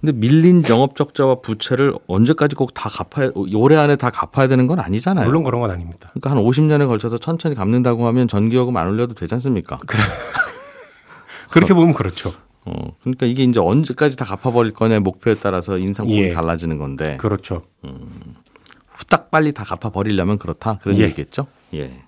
근데 0.00 0.12
밀린 0.12 0.62
영업 0.68 0.94
적자와 0.94 1.40
부채를 1.40 1.94
언제까지 2.06 2.54
꼭 2.54 2.72
다 2.72 2.88
갚아야 2.88 3.30
올해 3.34 3.76
안에 3.76 3.96
다 3.96 4.10
갚아야 4.10 4.46
되는 4.46 4.66
건 4.68 4.78
아니잖아요. 4.78 5.26
물론 5.26 5.42
그런 5.42 5.60
건 5.60 5.70
아닙니다. 5.70 6.10
그러니까 6.14 6.30
한 6.30 6.38
50년에 6.38 6.86
걸쳐서 6.86 7.18
천천히 7.18 7.54
갚는다고 7.56 8.06
하면 8.06 8.28
전기요금 8.28 8.76
안 8.76 8.86
올려도 8.88 9.14
되지 9.14 9.34
않습니까? 9.34 9.78
그렇게 11.50 11.74
보면 11.74 11.94
그렇죠. 11.94 12.32
어, 12.64 12.72
그러니까 13.00 13.26
이게 13.26 13.42
이제 13.44 13.58
언제까지 13.58 14.16
다 14.16 14.24
갚아버릴 14.24 14.72
거냐 14.74 15.00
목표에 15.00 15.34
따라서 15.34 15.78
인상폭이 15.78 16.18
예. 16.24 16.30
달라지는 16.30 16.78
건데 16.78 17.16
그렇죠. 17.16 17.62
후딱 18.94 19.30
빨리 19.30 19.52
다 19.52 19.64
갚아버리려면 19.64 20.38
그렇다 20.38 20.78
그런 20.82 20.98
예. 20.98 21.04
얘기겠죠. 21.04 21.46
예. 21.74 22.02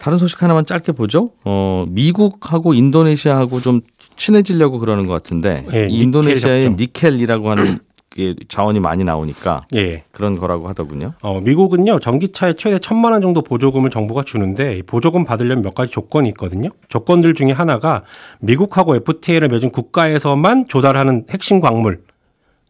다른 0.00 0.18
소식 0.18 0.42
하나만 0.42 0.66
짧게 0.66 0.92
보죠. 0.92 1.30
어, 1.44 1.84
미국하고 1.88 2.74
인도네시아하고 2.74 3.60
좀 3.60 3.80
친해지려고 4.16 4.78
그러는 4.78 5.06
것 5.06 5.12
같은데 5.12 5.66
예, 5.72 5.88
이 5.90 6.06
니켈. 6.06 6.76
니켈 6.76 7.20
이라고 7.20 7.50
하는 7.50 7.78
게 8.10 8.34
자원이 8.48 8.80
많이 8.80 9.04
나오니까 9.04 9.66
예. 9.76 10.02
그런 10.12 10.34
거라고 10.36 10.68
하더군요. 10.68 11.12
어, 11.22 11.40
미국은요, 11.40 12.00
전기차에 12.00 12.54
최대 12.54 12.78
천만 12.78 13.12
원 13.12 13.20
정도 13.20 13.42
보조금을 13.42 13.90
정부가 13.90 14.22
주는데, 14.24 14.76
이 14.76 14.82
보조금 14.82 15.24
받으려면 15.24 15.62
몇 15.62 15.74
가지 15.74 15.92
조건이 15.92 16.28
있거든요. 16.30 16.70
조건들 16.88 17.34
중에 17.34 17.50
하나가 17.52 18.02
미국하고 18.40 18.96
FTA를 18.96 19.48
맺은 19.48 19.70
국가에서만 19.70 20.66
조달하는 20.68 21.26
핵심 21.30 21.60
광물, 21.60 22.00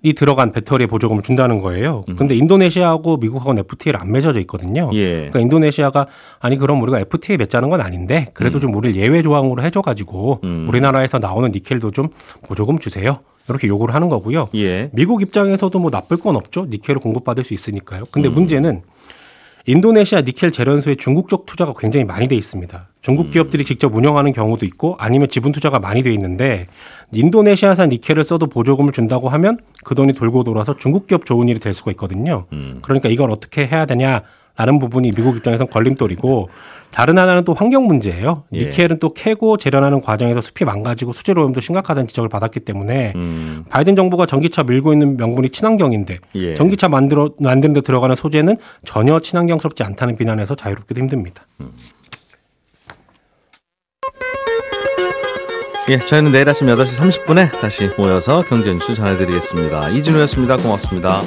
이 0.02 0.12
들어간 0.12 0.52
배터리에 0.52 0.86
보조금을 0.86 1.22
준다는 1.22 1.60
거예요. 1.60 2.04
근데 2.16 2.36
인도네시아하고 2.36 3.16
미국하고는 3.16 3.60
FTA를 3.60 4.00
안 4.00 4.12
맺어져 4.12 4.38
있거든요. 4.40 4.90
예. 4.94 5.12
그러니까 5.16 5.40
인도네시아가 5.40 6.06
아니 6.38 6.56
그럼 6.56 6.80
우리가 6.82 7.00
FTA 7.00 7.36
맺자는 7.36 7.68
건 7.68 7.80
아닌데 7.80 8.26
그래도 8.32 8.60
좀 8.60 8.74
우리를 8.74 8.94
예외 9.00 9.22
조항으로 9.22 9.62
해줘 9.62 9.82
가지고 9.82 10.40
음. 10.44 10.66
우리나라에서 10.68 11.18
나오는 11.18 11.50
니켈도 11.50 11.90
좀 11.90 12.08
보조금 12.46 12.78
주세요. 12.78 13.18
이렇게 13.48 13.66
요구를 13.66 13.94
하는 13.94 14.08
거고요. 14.08 14.48
예. 14.54 14.90
미국 14.92 15.22
입장에서도 15.22 15.76
뭐 15.78 15.90
나쁠 15.90 16.18
건 16.18 16.36
없죠. 16.36 16.66
니켈을 16.68 17.00
공급받을 17.00 17.42
수 17.44 17.54
있으니까요. 17.54 18.04
근데 18.10 18.28
문제는 18.28 18.82
인도네시아 19.68 20.22
니켈 20.22 20.50
재련소에 20.50 20.94
중국 20.94 21.28
쪽 21.28 21.44
투자가 21.44 21.74
굉장히 21.76 22.04
많이 22.04 22.26
돼 22.26 22.34
있습니다. 22.34 22.88
중국 23.02 23.30
기업들이 23.30 23.66
직접 23.66 23.94
운영하는 23.94 24.32
경우도 24.32 24.64
있고 24.64 24.96
아니면 24.98 25.28
지분 25.28 25.52
투자가 25.52 25.78
많이 25.78 26.02
돼 26.02 26.10
있는데 26.14 26.66
인도네시아산 27.12 27.90
니켈을 27.90 28.24
써도 28.24 28.46
보조금을 28.46 28.92
준다고 28.92 29.28
하면 29.28 29.58
그 29.84 29.94
돈이 29.94 30.14
돌고 30.14 30.44
돌아서 30.44 30.74
중국 30.74 31.06
기업 31.06 31.26
좋은 31.26 31.50
일이 31.50 31.60
될 31.60 31.74
수가 31.74 31.90
있거든요. 31.90 32.46
그러니까 32.80 33.10
이걸 33.10 33.30
어떻게 33.30 33.66
해야 33.66 33.84
되냐 33.84 34.22
라는 34.58 34.78
부분이 34.80 35.12
미국 35.12 35.36
입장에선 35.36 35.68
걸림돌이고 35.68 36.48
다른 36.90 37.18
하나는 37.18 37.44
또 37.44 37.54
환경 37.54 37.86
문제예요. 37.86 38.44
예. 38.54 38.64
니켈은 38.64 38.98
또 38.98 39.14
캐고 39.14 39.56
재련하는 39.56 40.00
과정에서 40.00 40.40
숲이 40.40 40.64
망가지고 40.64 41.12
수질 41.12 41.38
오염도 41.38 41.60
심각하다는 41.60 42.08
지적을 42.08 42.28
받았기 42.28 42.60
때문에 42.60 43.12
음. 43.14 43.64
바이든 43.68 43.94
정부가 43.94 44.26
전기차 44.26 44.64
밀고 44.64 44.92
있는 44.92 45.16
명분이 45.16 45.50
친환경인데 45.50 46.18
예. 46.34 46.54
전기차 46.54 46.88
만들어 46.88 47.30
만드는 47.38 47.74
데 47.74 47.80
들어가는 47.82 48.16
소재는 48.16 48.56
전혀 48.84 49.20
친환경스럽지 49.20 49.84
않다는 49.84 50.16
비난에서 50.16 50.56
자유롭기도 50.56 51.00
힘듭니다. 51.00 51.46
예, 55.90 55.98
저희는 55.98 56.32
내일 56.32 56.48
아침 56.48 56.66
8시 56.66 57.24
30분에 57.24 57.60
다시 57.60 57.90
모여서 57.96 58.42
경제 58.42 58.72
뉴스 58.72 58.94
전해드리겠습니다. 58.94 59.90
이진우였습니다. 59.90 60.56
고맙습니다. 60.58 61.22